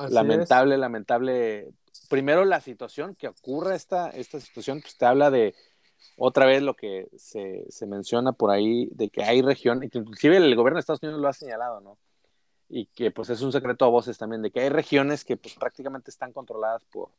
[0.09, 1.73] lamentable, lamentable.
[2.09, 5.55] Primero la situación que ocurre esta, esta situación, pues te habla de
[6.17, 10.55] otra vez lo que se, se menciona por ahí, de que hay regiones, inclusive el
[10.55, 11.97] gobierno de Estados Unidos lo ha señalado, ¿no?
[12.69, 15.55] Y que pues es un secreto a voces también, de que hay regiones que pues
[15.55, 17.09] prácticamente están controladas por,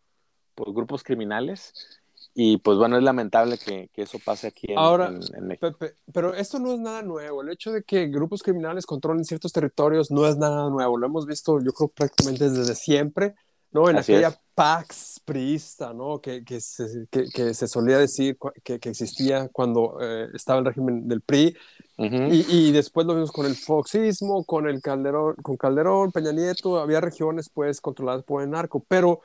[0.55, 2.02] por grupos criminales
[2.35, 5.73] y pues bueno, es lamentable que, que eso pase aquí en, Ahora, en, México.
[5.79, 7.43] Pepe, pero esto no es nada nuevo.
[7.43, 10.97] El hecho de que grupos criminales controlen ciertos territorios no es nada nuevo.
[10.97, 13.35] Lo hemos visto, yo creo, prácticamente desde siempre.
[13.73, 13.89] ¿no?
[13.89, 16.21] En aquella Pax priista, ¿no?
[16.21, 21.23] Que, que, se, que, se solía decir que, existía cuando eh, estaba el régimen del
[21.23, 21.57] PRI.
[21.97, 26.79] y, y, después lo vimos con el foxismo, con el Calderón, con Calderón, Peña Nieto,
[26.79, 29.21] había regiones pues controladas por el narco, pero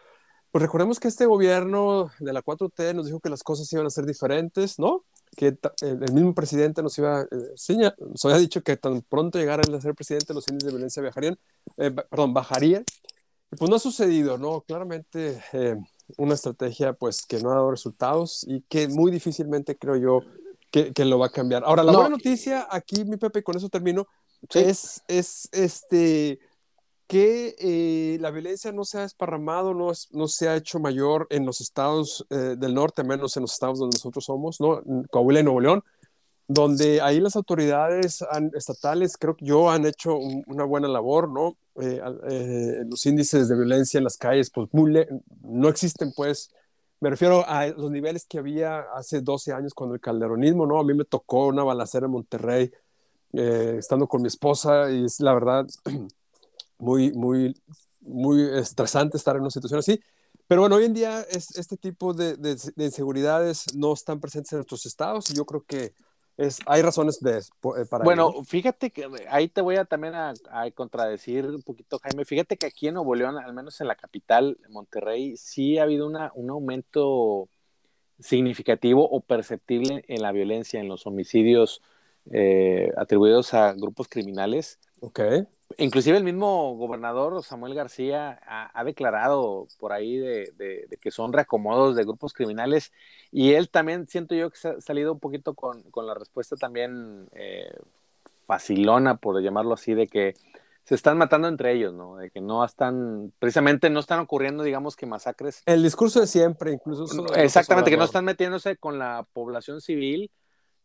[0.51, 3.89] pues recordemos que este gobierno de la 4T nos dijo que las cosas iban a
[3.89, 5.03] ser diferentes, ¿no?
[5.36, 9.81] Que el mismo presidente nos iba, eh, nos había dicho que tan pronto llegara a
[9.81, 11.38] ser presidente los índices de violencia viajarían,
[11.77, 12.86] eh, perdón, bajarían
[13.49, 14.62] pues no ha sucedido, ¿no?
[14.62, 15.75] Claramente eh,
[16.17, 20.21] una estrategia pues que no ha dado resultados y que muy difícilmente creo yo
[20.71, 21.63] que, que lo va a cambiar.
[21.63, 24.07] Ahora, la buena noticia aquí, mi Pepe, con eso termino,
[24.53, 26.39] es, es este,
[27.08, 31.46] que eh, la violencia no se ha esparramado, no, no se ha hecho mayor en
[31.46, 34.82] los estados eh, del norte, menos en los estados donde nosotros somos, ¿no?
[35.10, 35.84] Coahuila y Nuevo León
[36.48, 41.58] donde ahí las autoridades estatales, creo que yo, han hecho una buena labor, ¿no?
[41.76, 44.70] Eh, los índices de violencia en las calles, pues
[45.41, 46.50] no existen, pues,
[47.02, 50.80] me refiero a los niveles que había hace 12 años cuando el calderonismo, ¿no?
[50.80, 52.72] A mí me tocó una balacera en Monterrey,
[53.34, 55.67] estando con mi esposa, y es la verdad
[56.77, 57.55] muy, muy,
[58.01, 59.99] muy estresante estar en una situación así.
[60.47, 64.53] Pero bueno, hoy en día es, este tipo de, de, de inseguridades no están presentes
[64.53, 65.93] en nuestros estados y yo creo que
[66.67, 70.33] hay razones de, eh, para Bueno, fíjate que ahí te voy a también a,
[70.75, 72.25] contradecir un poquito, Jaime.
[72.25, 76.05] Fíjate que aquí en Nuevo León, al menos en la capital, Monterrey, sí ha habido
[76.05, 77.49] una, un aumento
[78.19, 81.81] significativo o perceptible en la violencia, en los homicidios
[82.31, 84.79] eh, atribuidos a grupos criminales.
[84.99, 85.19] Ok.
[85.77, 92.03] Inclusive el mismo gobernador Samuel García ha, declarado por ahí de, que son reacomodos de
[92.03, 92.93] grupos criminales
[93.32, 97.27] y él también siento yo que se ha salido un poquito con, la respuesta también
[97.34, 97.69] eh,
[98.45, 100.36] facilona, por llamarlo así, de que
[100.86, 102.15] se están matando entre ellos, ¿no?
[102.15, 105.62] De que no están, precisamente no están ocurriendo, digamos que masacres.
[105.65, 107.03] El discurso de siempre, incluso.
[107.36, 110.32] Exactamente, que no están metiéndose con la población civil,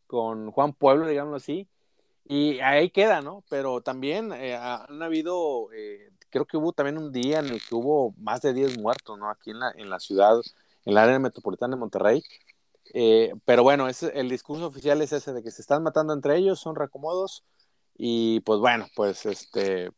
[0.08, 1.68] con Juan Pueblo, digámoslo así,
[2.24, 3.44] y ahí queda, ¿no?
[3.48, 7.74] Pero también eh, han habido, eh, creo que hubo también un día en el que
[7.74, 9.28] hubo más de 10 muertos, ¿no?
[9.30, 10.36] Aquí en la, en la ciudad,
[10.84, 12.22] en la área metropolitana de Monterrey.
[12.94, 16.60] Eh, pero bueno, el discurso oficial es ese de que se están matando entre ellos,
[16.60, 17.44] son reacomodos.
[17.96, 19.90] Y pues bueno, pues este,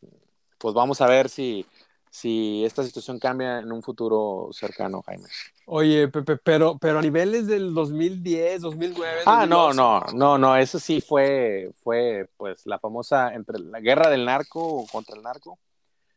[0.59, 1.67] pues vamos a ver si,
[2.15, 5.25] si esta situación cambia en un futuro cercano, Jaime.
[5.67, 9.23] Oye, Pepe, pero, pero a niveles del 2010, 2009.
[9.27, 14.11] Ah, no, no, no, no, eso sí fue, fue pues la famosa entre la guerra
[14.11, 15.59] del narco contra el narco.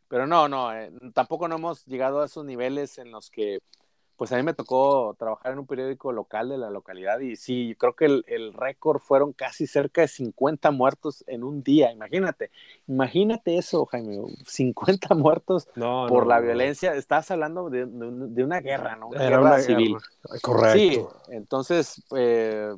[0.07, 3.57] Pero no, no, eh, tampoco no hemos llegado a esos niveles en los que
[4.17, 7.75] pues a mí me tocó trabajar en un periódico local de la localidad y sí,
[7.77, 12.49] creo que el, récord fueron casi cerca de 50 muertos en un día, imagínate,
[12.87, 17.83] imagínate eso, Jaime, 50 muertos por la violencia, estás hablando de,
[18.43, 19.09] una guerra, ¿no?
[19.09, 19.97] Una guerra civil.
[20.41, 20.77] Correcto.
[20.77, 22.75] Sí, entonces, eh,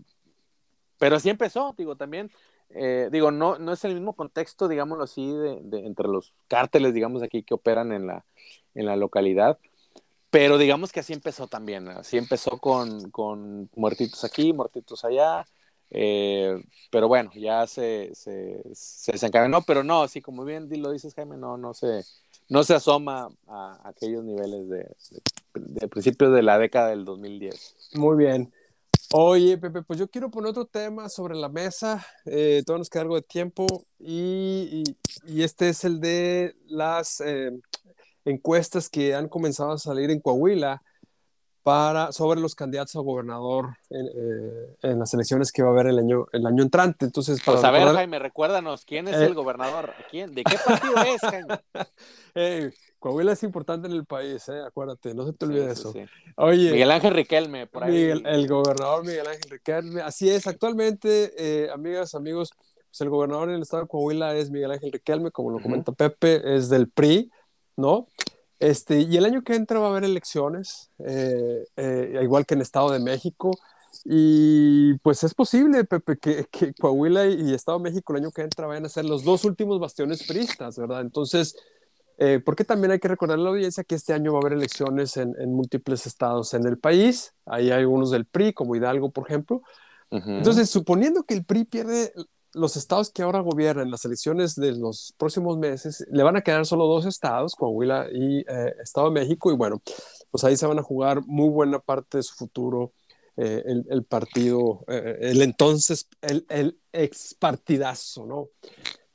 [0.98, 2.30] pero así empezó, digo, también.
[2.72, 7.24] Eh, digo, no, no es el mismo contexto, digámoslo así, de, entre los cárteles, digamos,
[7.24, 8.26] aquí que operan en la,
[8.76, 9.58] en la localidad,
[10.30, 15.46] pero digamos que así empezó también, así empezó con, con muertitos aquí, muertitos allá,
[15.92, 16.56] eh,
[16.92, 21.38] pero bueno, ya se, se, se desencadenó, pero no, así como bien lo dices Jaime,
[21.38, 22.04] no, no se,
[22.48, 24.88] no se asoma a aquellos niveles de,
[25.56, 27.92] de, principios de la década del 2010.
[27.96, 28.52] Muy bien.
[29.12, 32.06] Oye, Pepe, pues yo quiero poner otro tema sobre la mesa.
[32.26, 33.66] Eh, nos queda algo de tiempo
[33.98, 34.84] y,
[35.26, 37.52] y, este es el de las eh,
[38.30, 40.80] encuestas que han comenzado a salir en Coahuila
[41.64, 46.00] para, sobre los candidatos a gobernador en, eh, las elecciones que va a haber el
[46.00, 47.06] año, el año entrante.
[47.06, 49.94] Entonces, para pues a ver, Jaime, recuérdanos, ¿quién es el eh, gobernador?
[50.10, 50.34] ¿Quién?
[50.34, 52.74] ¿De qué partido es, Jaime?
[53.00, 55.94] Coahuila es importante en el país, eh, acuérdate, no se te olvide eso.
[56.36, 58.12] Oye, Miguel Ángel Riquelme, por ahí.
[58.26, 62.52] el gobernador Miguel Ángel Riquelme, así es, actualmente, amigas, amigos,
[62.90, 65.92] pues el gobernador en el estado de Coahuila es Miguel Ángel Riquelme, como lo comenta
[65.92, 67.32] Pepe, es del PRI.
[67.80, 68.08] ¿No?
[68.60, 72.62] Este, y el año que entra va a haber elecciones, eh, eh, igual que en
[72.62, 73.52] Estado de México.
[74.06, 78.42] Y pues es posible, Pepe, que, que, Coahuila y Estado de México el año que
[78.42, 81.02] entra vayan a ser los dos últimos bastiones priistas, ¿verdad?
[81.02, 81.56] Entonces,
[82.18, 84.54] eh, porque también hay que recordar a la audiencia que este año va a haber
[84.54, 87.34] elecciones en, en múltiples estados en el país.
[87.46, 89.62] Ahí hay algunos del PRI, como Hidalgo, por ejemplo.
[90.12, 92.14] Entonces, suponiendo que el PRI pierde
[92.54, 96.66] los estados que ahora gobiernan las elecciones de los próximos meses, le van a quedar
[96.66, 99.82] solo dos estados, Coahuila y eh, Estado de México, y bueno,
[100.32, 102.94] pues ahí se van a jugar muy buena parte de su futuro
[103.38, 108.50] eh, el, partido, eh, el entonces, el, el ex partidazo, ¿no?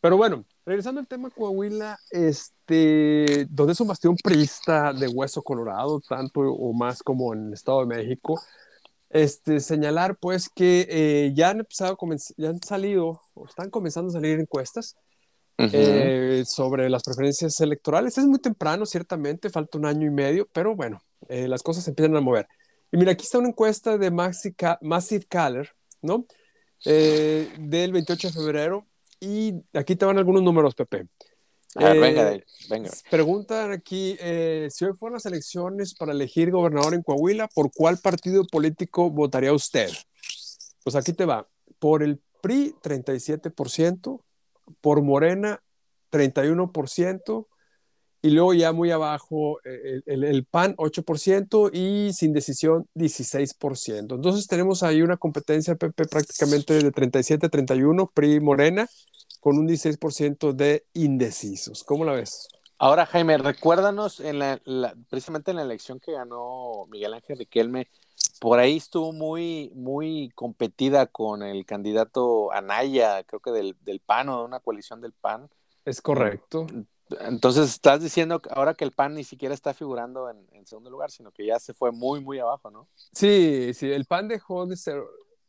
[0.01, 6.01] Pero bueno, Regresando al tema Coahuila, este, donde es un bastión priista de hueso colorado,
[6.01, 8.41] tanto o más como en el Estado de México,
[9.15, 11.97] este, señalar pues que eh, ya han empezado,
[12.37, 14.97] ya han salido, o están comenzando a salir encuestas
[15.57, 18.19] eh, sobre las preferencias electorales.
[18.19, 21.91] Es muy temprano, ciertamente, falta un año y medio, pero bueno, eh, las cosas se
[21.91, 22.49] empiezan a mover.
[22.91, 25.71] Y mira, aquí está una encuesta de Massive Caller,
[26.03, 26.27] ¿no?
[26.85, 28.87] del 28 de febrero,
[29.19, 31.07] y aquí te van algunos números, Pepe.
[31.77, 32.91] A ver, venga, venga.
[33.11, 34.17] Preguntan aquí,
[34.71, 39.53] si hoy fueran las elecciones para elegir gobernador en Coahuila, ¿por cuál partido político votaría
[39.53, 39.91] usted?
[40.85, 41.49] Pues aquí te va.
[41.79, 44.21] Por el PRI, 37%,
[44.81, 45.61] por Morena
[46.13, 47.47] 31%,
[48.25, 54.15] y luego ya muy abajo eh, el, PAN 8% y sin decisión 16%.
[54.15, 58.89] Entonces tenemos ahí una competencia, PP, prácticamente de 37-31, PRI Morena,
[59.45, 61.85] con un 16% de indecisos.
[61.85, 62.49] ¿Cómo la ves?
[62.79, 64.59] Ahora, Jaime, recuérdanos en la,
[65.11, 67.89] precisamente en la elección que ganó Miguel Ángel Riquelme,
[68.41, 74.31] por ahí estuvo muy, muy competida con el candidato Anaya, creo que del, del PAN
[74.31, 75.51] o de una coalición del PAN.
[75.85, 76.67] Es correcto.
[77.21, 81.31] Entonces, estás diciendo ahora que el PAN ni siquiera está figurando en, segundo lugar, sino
[81.33, 82.89] que ya se fue muy, muy abajo, ¿no?
[83.13, 85.03] Sí, sí, el PAN dejó de ser,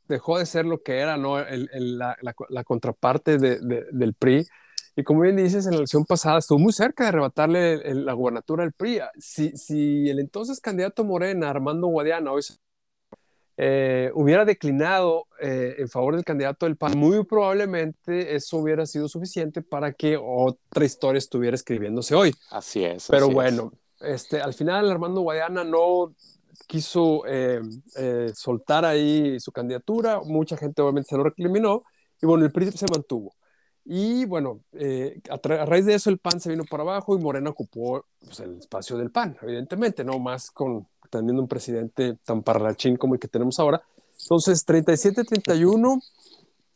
[0.08, 1.40] dejó de ser lo que era, ¿no?
[1.40, 2.18] El, la,
[2.50, 3.60] la, contraparte de,
[3.92, 4.48] del PRI.
[4.96, 8.64] Y como bien dices, en la elección pasada estuvo muy cerca de arrebatarle la gubernatura
[8.64, 9.02] al PRI.
[9.18, 12.44] Si, si el entonces candidato Morena, Armando Guadiana, hoy
[13.58, 19.08] eh, hubiera declinado eh, en favor del candidato del PAN, muy probablemente eso hubiera sido
[19.08, 22.34] suficiente para que otra historia estuviera escribiéndose hoy.
[22.52, 23.08] Así es.
[23.10, 26.14] Pero bueno, Este, al final Armando Guadiana no
[26.68, 27.62] quiso eh,
[28.34, 31.84] soltar ahí su candidatura, mucha gente obviamente se lo recriminó
[32.22, 33.36] y bueno, el PRI se mantuvo.
[33.88, 34.62] Y bueno,
[35.30, 38.58] a, raíz de eso el PAN se vino para abajo y Morena ocupó pues, el
[38.58, 43.28] espacio del PAN, evidentemente, no más con teniendo un presidente tan parrachín como el que
[43.28, 43.82] tenemos ahora.
[44.22, 46.02] Entonces, 37-31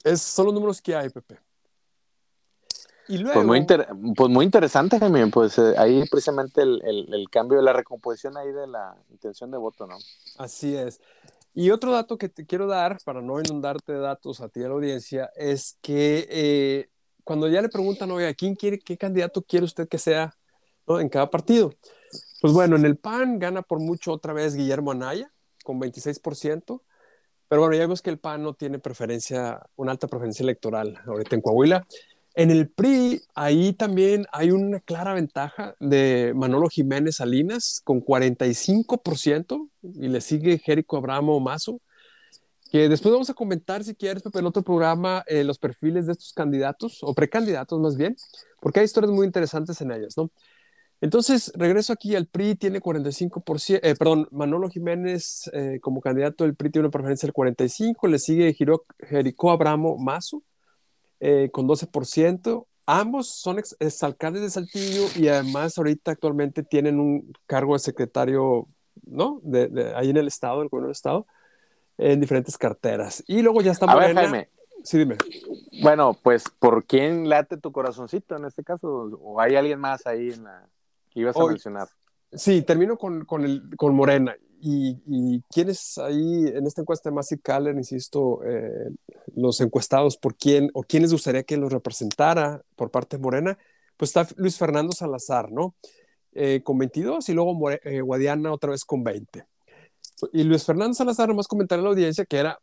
[0.04, 1.40] es, son los números que hay, Pepe.
[3.10, 5.26] Y luego, pues, muy pues muy interesante, Jaime.
[5.28, 6.80] Pues eh, ahí precisamente el,
[7.12, 9.98] el, cambio de la recomposición ahí de la intención de voto, ¿no?
[10.38, 11.02] Así es.
[11.56, 14.64] Y otro dato que te quiero dar, para no inundarte de datos a ti y
[14.64, 16.90] a la audiencia, es que eh,
[17.24, 20.38] cuando ya le preguntan, oye, ¿quién quiere, qué candidato quiere usted que sea
[20.88, 21.74] en cada partido?
[22.42, 25.32] Pues bueno, en el PAN gana por mucho otra vez Guillermo Anaya,
[25.64, 26.82] con 26%.
[27.48, 31.36] Pero bueno, ya vemos que el PAN no tiene preferencia, una alta preferencia electoral ahorita
[31.36, 31.88] en Coahuila.
[32.36, 39.70] En el PRI, ahí también hay una clara ventaja de Manolo Jiménez Salinas con 45%
[39.82, 41.82] y le sigue Jerico Abramo Mazo,
[42.72, 46.12] que después vamos a comentar, si quieres, Pepe, en otro programa, eh, los perfiles de
[46.14, 48.16] estos candidatos, o precandidatos más bien,
[48.62, 50.32] porque hay historias muy interesantes en ellas, ¿no?
[51.02, 56.56] Entonces, regreso aquí al PRI, tiene 45%, eh, perdón, Manolo Jiménez eh, como candidato del
[56.56, 58.56] PRI tiene una preferencia del 45%, le sigue
[59.00, 60.44] Jericó Abramo Mazo
[61.20, 62.66] eh, con 12%.
[62.86, 68.66] Ambos son exalcaldes de Saltillo y además ahorita actualmente tienen un cargo de secretario,
[69.06, 69.40] ¿no?
[69.44, 71.28] De, ahí en el Estado, el gobierno del Estado,
[71.98, 73.24] en diferentes carteras.
[73.28, 74.50] Y luego ya está A ver, Jaime.
[74.84, 75.18] Sí, dime.
[75.84, 78.88] Bueno, pues, ¿por quién late tu corazoncito en este caso?
[79.22, 80.68] ¿O hay alguien más ahí en la
[81.20, 81.88] ibas a mencionar.
[82.32, 84.36] Sí, termino con, con, el, con Morena.
[84.62, 88.90] Y, y quiénes ahí en esta encuesta de Massive Caller, insisto, eh,
[89.36, 93.58] los encuestados por quién o quiénes gustaría que los representara por parte de Morena,
[93.98, 95.76] pues está Luis Fernando Salazar, ¿no?
[96.34, 99.46] Eh, con 22 y luego eh, Guadiana otra vez con 20.
[100.34, 102.60] Y Luis Fernando Salazar, nomás comentar a la audiencia que era,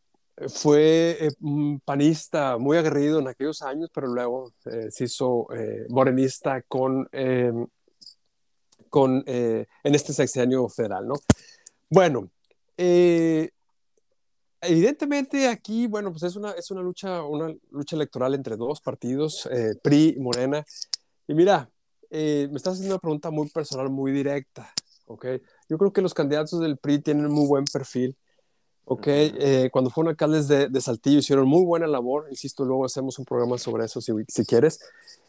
[0.49, 4.53] fue un panista muy aguerrido en aquellos años, pero luego
[4.91, 5.47] se hizo
[5.89, 7.09] morenista con
[8.97, 11.15] con, eh, en este sexenio federal, ¿no?
[11.89, 12.31] Bueno,
[12.77, 13.51] eh,
[14.61, 19.49] evidentemente aquí, bueno, pues es una, es una, lucha, una lucha electoral entre dos partidos,
[19.53, 20.65] eh, PRI y Morena.
[21.29, 21.71] Y mira,
[22.11, 24.73] me estás haciendo una pregunta muy personal, muy directa,
[25.07, 25.27] ¿ok?
[25.69, 28.17] Yo creo que los candidatos del PRI tienen muy buen perfil,
[28.85, 29.09] ¿ok?
[29.73, 33.59] cuando fueron alcaldes de, de, Saltillo hicieron muy buena labor, insisto, luego hacemos un programa
[33.59, 34.81] sobre eso si, si quieres.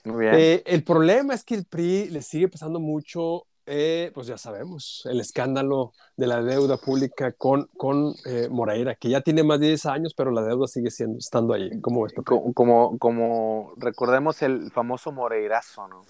[0.05, 0.62] Muy bien.
[0.66, 5.20] el problema es que el PRI le sigue pasando mucho eh, pues ya sabemos, el
[5.20, 9.86] escándalo de la deuda pública con, con eh, Moreira, que ya tiene más de 10
[9.88, 11.70] años, pero la deuda sigue siendo, estando ahí.
[11.82, 12.07] ¿Cómo
[12.53, 16.05] Como, como, recordemos el famoso Moreirazo, ¿no?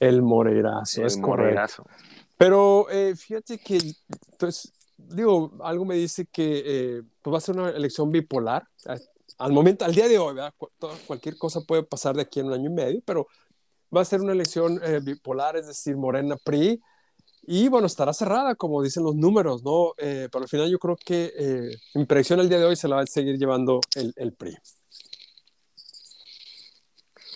[0.00, 1.84] El Moreirazo, es correcto.
[2.38, 3.78] Pero eh, fíjate que,
[4.38, 8.66] pues, digo, algo me dice que pues va a ser una elección bipolar.
[9.38, 10.54] Al momento, al día de hoy, ¿verdad?
[11.06, 13.26] Cualquier cosa puede pasar de aquí en un año y medio, pero
[13.94, 16.80] va a ser una elección eh, bipolar, es decir, Morena PRI,
[17.48, 19.92] y bueno, estará cerrada, como dicen los números, ¿no?
[19.98, 22.88] Eh, pero al final yo creo que eh, mi predicción el día de hoy se
[22.88, 24.56] la va a seguir llevando el, el PRI.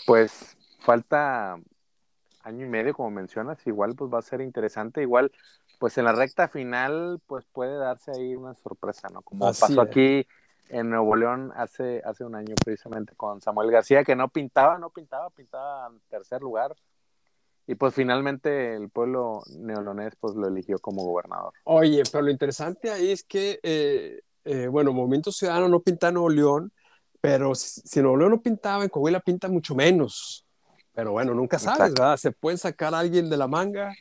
[0.05, 1.57] Pues falta
[2.43, 5.31] año y medio, como mencionas, igual pues va a ser interesante, igual
[5.79, 9.23] pues en la recta final pues puede darse ahí una sorpresa, ¿no?
[9.23, 10.27] Como pasó aquí
[10.71, 14.91] en Nuevo León hace, hace un año precisamente con Samuel García, que no pintaba, no
[14.91, 16.75] pintaba, pintaba en tercer lugar.
[17.67, 21.53] Y pues finalmente el pueblo neolonés pues lo eligió como gobernador.
[21.65, 26.15] Oye, pero lo interesante ahí es que, eh, eh, bueno, Movimiento Ciudadano no pinta en
[26.15, 26.73] Nuevo León,
[27.21, 30.47] pero si, si Nuevo León no pintaba, en Coahuila pinta mucho menos.
[30.93, 32.17] Pero bueno, nunca sabes, ¿verdad?
[32.17, 33.95] Se puede sacar a alguien de la manga,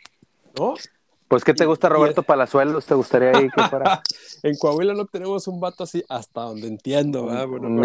[0.57, 0.73] ¿no?
[1.29, 2.87] Pues, ¿qué te gusta Roberto Palazuelos?
[2.87, 4.01] ¿Te gustaría ahí que fuera?
[4.43, 7.47] en Coahuila no tenemos un vato así, hasta donde entiendo, ¿verdad?
[7.47, 7.75] un,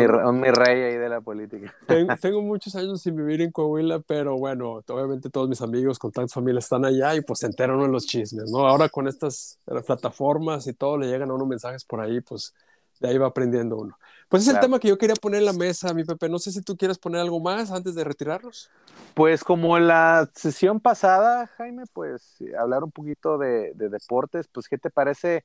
[0.41, 1.75] mi, rey ahí de la política.
[2.23, 6.33] Tengo, muchos años sin vivir en Coahuila, pero bueno, obviamente todos mis amigos con tantas
[6.33, 8.67] familias están allá y pues se enteran de los chismes, ¿no?
[8.67, 12.55] Ahora con estas plataformas y todo, le llegan a uno mensajes por ahí, pues
[13.01, 13.99] de ahí va aprendiendo uno.
[14.29, 16.29] Pues es el tema que yo quería poner en la mesa, mi Pepe.
[16.29, 18.70] No sé si tú quieres poner algo más antes de retirarnos.
[19.14, 24.79] Pues como en la sesión pasada, Jaime, pues hablar un poquito de, deportes, pues ¿qué
[24.79, 25.45] te parece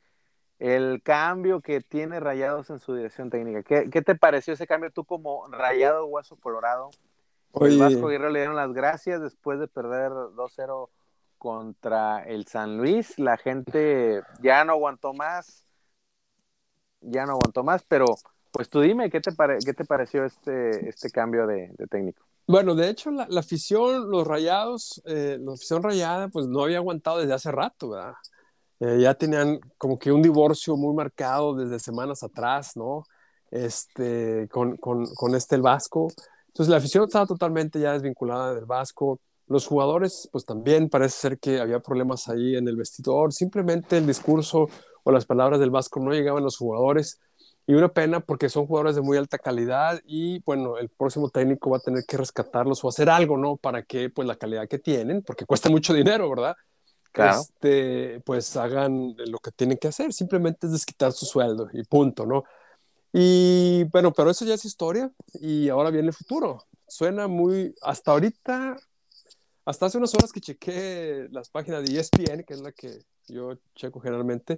[0.58, 3.64] el cambio que tiene Rayados en su dirección técnica?
[3.64, 6.90] ¿Qué, te pareció ese cambio tú como Rayado Hueso Colorado?
[7.62, 10.90] El Vasco Guerrero le dieron las gracias después de perder 2-0
[11.38, 13.18] contra el San Luis.
[13.18, 15.66] La gente ya no aguantó más,
[17.02, 18.06] ya no aguantó más, pero
[18.52, 19.32] pues tú dime, ¿qué te,
[19.66, 22.24] qué te pareció este, este cambio de, técnico?
[22.48, 27.20] Bueno, de hecho, la, afición, los rayados, eh, la afición rayada, pues no había aguantado
[27.20, 28.14] desde hace rato, ¿verdad?
[28.80, 33.04] Eh, ya tenían como que un divorcio muy marcado desde semanas atrás, ¿no?
[33.52, 36.08] Este, con, con, con este el Vasco.
[36.48, 39.20] Entonces la afición estaba totalmente ya desvinculada del Vasco.
[39.48, 43.34] Los jugadores, pues también parece ser que había problemas ahí en el vestidor.
[43.34, 44.68] Simplemente el discurso
[45.04, 47.20] o las palabras del Vasco no llegaban a los jugadores.
[47.70, 51.70] Y una pena porque son jugadores de muy alta calidad y bueno, el próximo técnico
[51.70, 53.58] va a tener que rescatarlos o hacer algo, ¿no?
[53.58, 56.56] Para que pues la calidad que tienen, porque cuesta mucho dinero, ¿verdad?
[57.12, 57.42] Claro.
[57.42, 62.26] Este, pues hagan lo que tienen que hacer, simplemente es desquitar su sueldo y punto,
[62.26, 62.44] ¿no?
[63.14, 66.66] Y bueno, pero eso ya es historia y ahora viene el futuro.
[66.88, 68.78] Suena muy, hasta ahorita,
[69.66, 73.60] hasta hace unas horas que chequé las páginas de ESPN, que es la que yo
[73.76, 74.58] checo generalmente,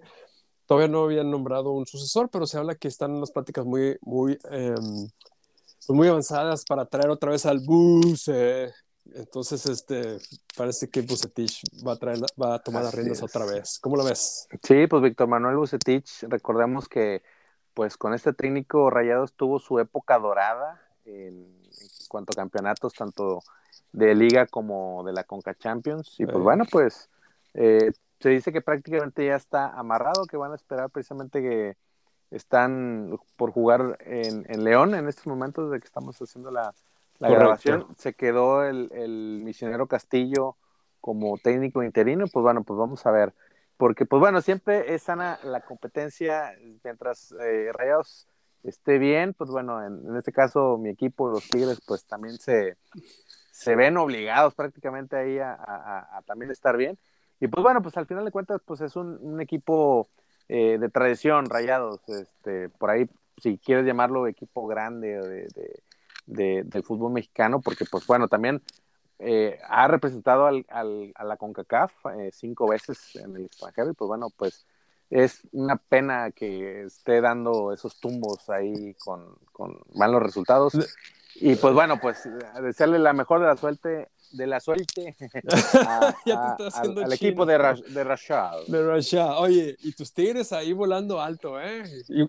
[0.72, 4.38] Todavía no habían nombrado un sucesor, pero se habla que están las pláticas muy, muy,
[4.38, 8.74] pues muy avanzadas para traer otra vez al Buse.
[9.14, 10.18] Entonces, este,
[10.56, 13.80] parece que Bucetich va a, traer, va a tomar las riendas otra vez.
[13.82, 14.48] ¿Cómo lo ves?
[14.64, 17.22] Sí, pues Víctor Manuel Bucetich, recordemos que
[17.74, 21.54] pues con este técnico Rayados tuvo su época dorada en,
[22.08, 23.44] cuanto a campeonatos, tanto
[23.92, 26.18] de liga como de la Conca Champions.
[26.18, 27.10] Y pues bueno, pues
[27.56, 27.92] eh,
[28.22, 31.76] se dice que prácticamente ya está amarrado, que van a esperar precisamente que
[32.30, 36.74] están por jugar en, León en estos momentos de que estamos haciendo la,
[37.20, 37.88] grabación.
[37.98, 40.56] Se quedó el, misionero Castillo
[41.02, 43.34] como técnico interino, pues bueno, pues vamos a ver.
[43.76, 48.28] Porque, pues bueno, siempre es sana la competencia mientras eh, Rayados
[48.64, 52.78] esté bien, pues bueno, en, este caso mi equipo, los Tigres, pues también se,
[53.52, 57.00] se ven obligados prácticamente ahí a también estar bien.
[57.42, 60.10] Y pues bueno, pues al final de cuentas, pues es un, equipo
[60.48, 65.48] eh, de tradición, rayados, este, por ahí, si quieres llamarlo equipo grande
[66.28, 68.62] de, del fútbol mexicano, porque pues bueno, también
[69.18, 74.08] eh, ha representado al, a la CONCACAF eh, cinco veces en el extranjero, y pues
[74.08, 74.68] bueno, pues
[75.10, 80.74] es una pena que esté dando esos tumbos ahí con, con malos resultados.
[81.36, 82.30] Y pues bueno, pues
[82.62, 85.16] desearle la mejor de la suerte de la suerte
[86.76, 87.54] al, equipo de,
[87.90, 88.66] de Rashad.
[88.68, 89.40] De Rashad.
[89.40, 91.84] Oye, y tus Tigres ahí volando alto, ¿eh?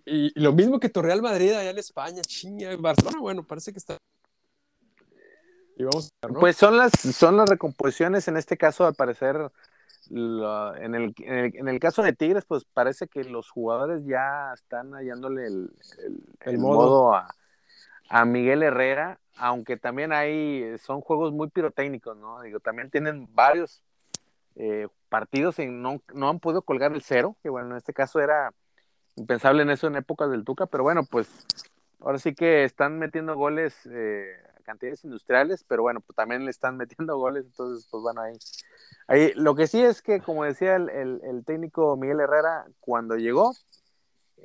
[0.07, 3.79] Y, lo mismo que tu Real Madrid allá en España, chinga, Barcelona, bueno, parece que
[3.79, 3.97] está...
[5.77, 9.51] Y vamos Pues son las, son las recomposiciones, en este caso, al parecer,
[10.11, 15.47] en, el, en, el, caso de Tigres, pues parece que los jugadores ya están hallándole
[15.47, 15.71] el,
[16.41, 17.35] el, modo, a,
[18.11, 22.41] a Miguel Herrera aunque también hay, eh, son juegos muy pirotécnicos, ¿no?
[22.43, 23.83] Digo, también tienen varios
[24.57, 28.21] eh, partidos en no, no han podido colgar el cero, que bueno, en este caso
[28.21, 28.53] era
[29.17, 31.29] impensable en eso en épocas del Tuca, pero bueno, pues
[32.01, 34.33] ahora sí que están metiendo goles eh,
[34.65, 38.35] cantidades industriales, pero bueno, pues también le están metiendo goles, entonces pues bueno, ahí,
[39.07, 43.55] ahí lo que sí es que, como decía el, el técnico Miguel Herrera, cuando llegó,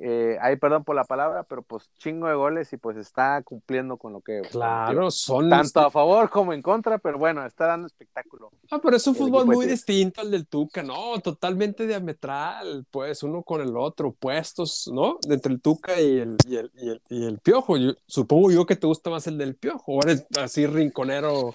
[0.00, 3.96] eh, ahí perdón por la palabra, pero pues chingo de goles y pues está cumpliendo
[3.96, 4.42] con lo que...
[4.50, 5.50] Claro, son...
[5.50, 8.50] Tanto a favor como en contra, pero bueno, está dando espectáculo.
[8.70, 11.18] Ah, pero es un fútbol muy distinto al del Tuca, ¿no?
[11.20, 15.18] Totalmente diametral, pues uno con el otro, puestos, ¿no?
[15.28, 17.74] Entre el Tuca y el, y el, y el, y el Piojo.
[18.06, 21.54] supongo yo que te gusta más el del Piojo, o eres así rinconero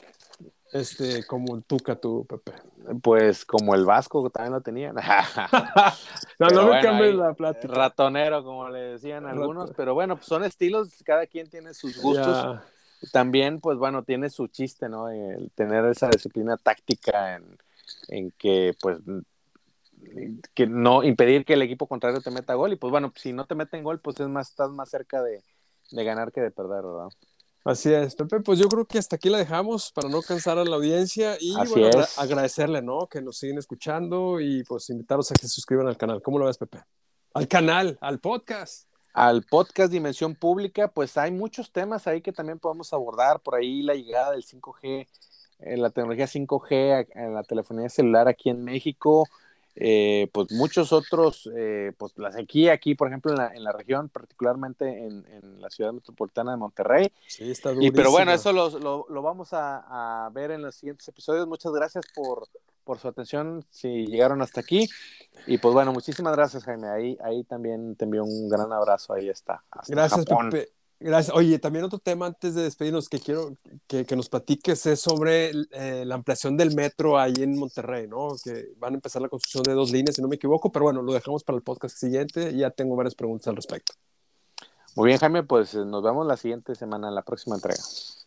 [0.74, 2.54] este, como el Tuca tú, Pepe.
[3.02, 4.96] Pues como el Vasco también lo tenían.
[6.40, 7.74] no, no me cambies la plática.
[7.74, 12.60] Ratonero, como le decían algunos, pero bueno, pues son estilos, cada quien tiene sus gustos.
[13.12, 15.10] También, pues bueno, tiene su chiste, ¿no?
[15.10, 17.58] El tener esa disciplina táctica en,
[18.08, 18.98] en que, pues,
[20.54, 22.74] que no impedir que el equipo contrario te meta gol.
[22.74, 25.44] Y pues bueno, si no te meten gol, pues es más, estás más cerca de,
[25.92, 27.10] de ganar que de perder, ¿verdad?
[27.66, 30.66] Así es, Pepe, pues yo creo que hasta aquí la dejamos para no cansar a
[30.66, 33.08] la audiencia y bueno, agradecerle, ¿no?
[33.08, 36.22] Que nos siguen escuchando y pues invitarlos a que se suscriban al canal.
[36.22, 36.80] ¿Cómo lo ves, Pepe?
[37.34, 38.90] Al canal, al podcast.
[39.14, 43.40] Al podcast Dimensión Pública, pues hay muchos temas ahí que también podemos abordar.
[43.40, 45.08] Por ahí la llegada del 5G,
[45.60, 49.26] eh, la tecnología 5G en la telefonía celular aquí en México,
[49.76, 53.72] eh, pues muchos otros, eh, pues la sequía aquí, por ejemplo, en la, en la
[53.72, 57.12] región, particularmente en, en, la ciudad metropolitana de Monterrey.
[57.28, 60.76] Sí, está y, Pero bueno, eso lo, lo, lo vamos a, a, ver en los
[60.76, 61.48] siguientes episodios.
[61.48, 62.48] Muchas gracias por,
[62.84, 64.88] por su atención, si llegaron hasta aquí.
[65.48, 66.90] Y pues bueno, muchísimas gracias, Jaime.
[66.90, 69.14] Ahí, ahí también te envío un gran abrazo.
[69.14, 69.64] Ahí está.
[69.88, 70.83] gracias, Pepe.
[71.00, 71.36] Gracias.
[71.36, 73.56] Oye, también otro tema antes de despedirnos que quiero
[73.88, 78.30] que, que nos platiques es sobre eh, la ampliación del metro ahí en Monterrey, ¿no?
[78.42, 81.02] Que van a empezar la construcción de dos líneas, si no me equivoco, pero bueno,
[81.02, 83.94] lo dejamos para el podcast siguiente ya tengo varias preguntas al respecto.
[84.96, 87.82] Muy bien, Jaime, pues eh, nos vemos la siguiente semana en la próxima entrega.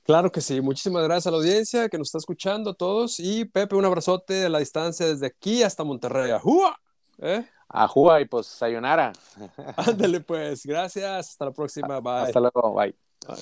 [0.05, 3.77] Claro que sí, muchísimas gracias a la audiencia que nos está escuchando todos y Pepe,
[3.77, 6.31] un abrazote a la distancia desde aquí hasta Monterrey.
[6.31, 6.77] ¡Ajúa!
[7.19, 7.45] ¿Eh?
[7.69, 9.13] Ajúa y pues sayonara.
[9.77, 12.23] Ándale pues, gracias, hasta la próxima, bye.
[12.23, 12.95] Hasta luego, bye.
[13.27, 13.37] bye.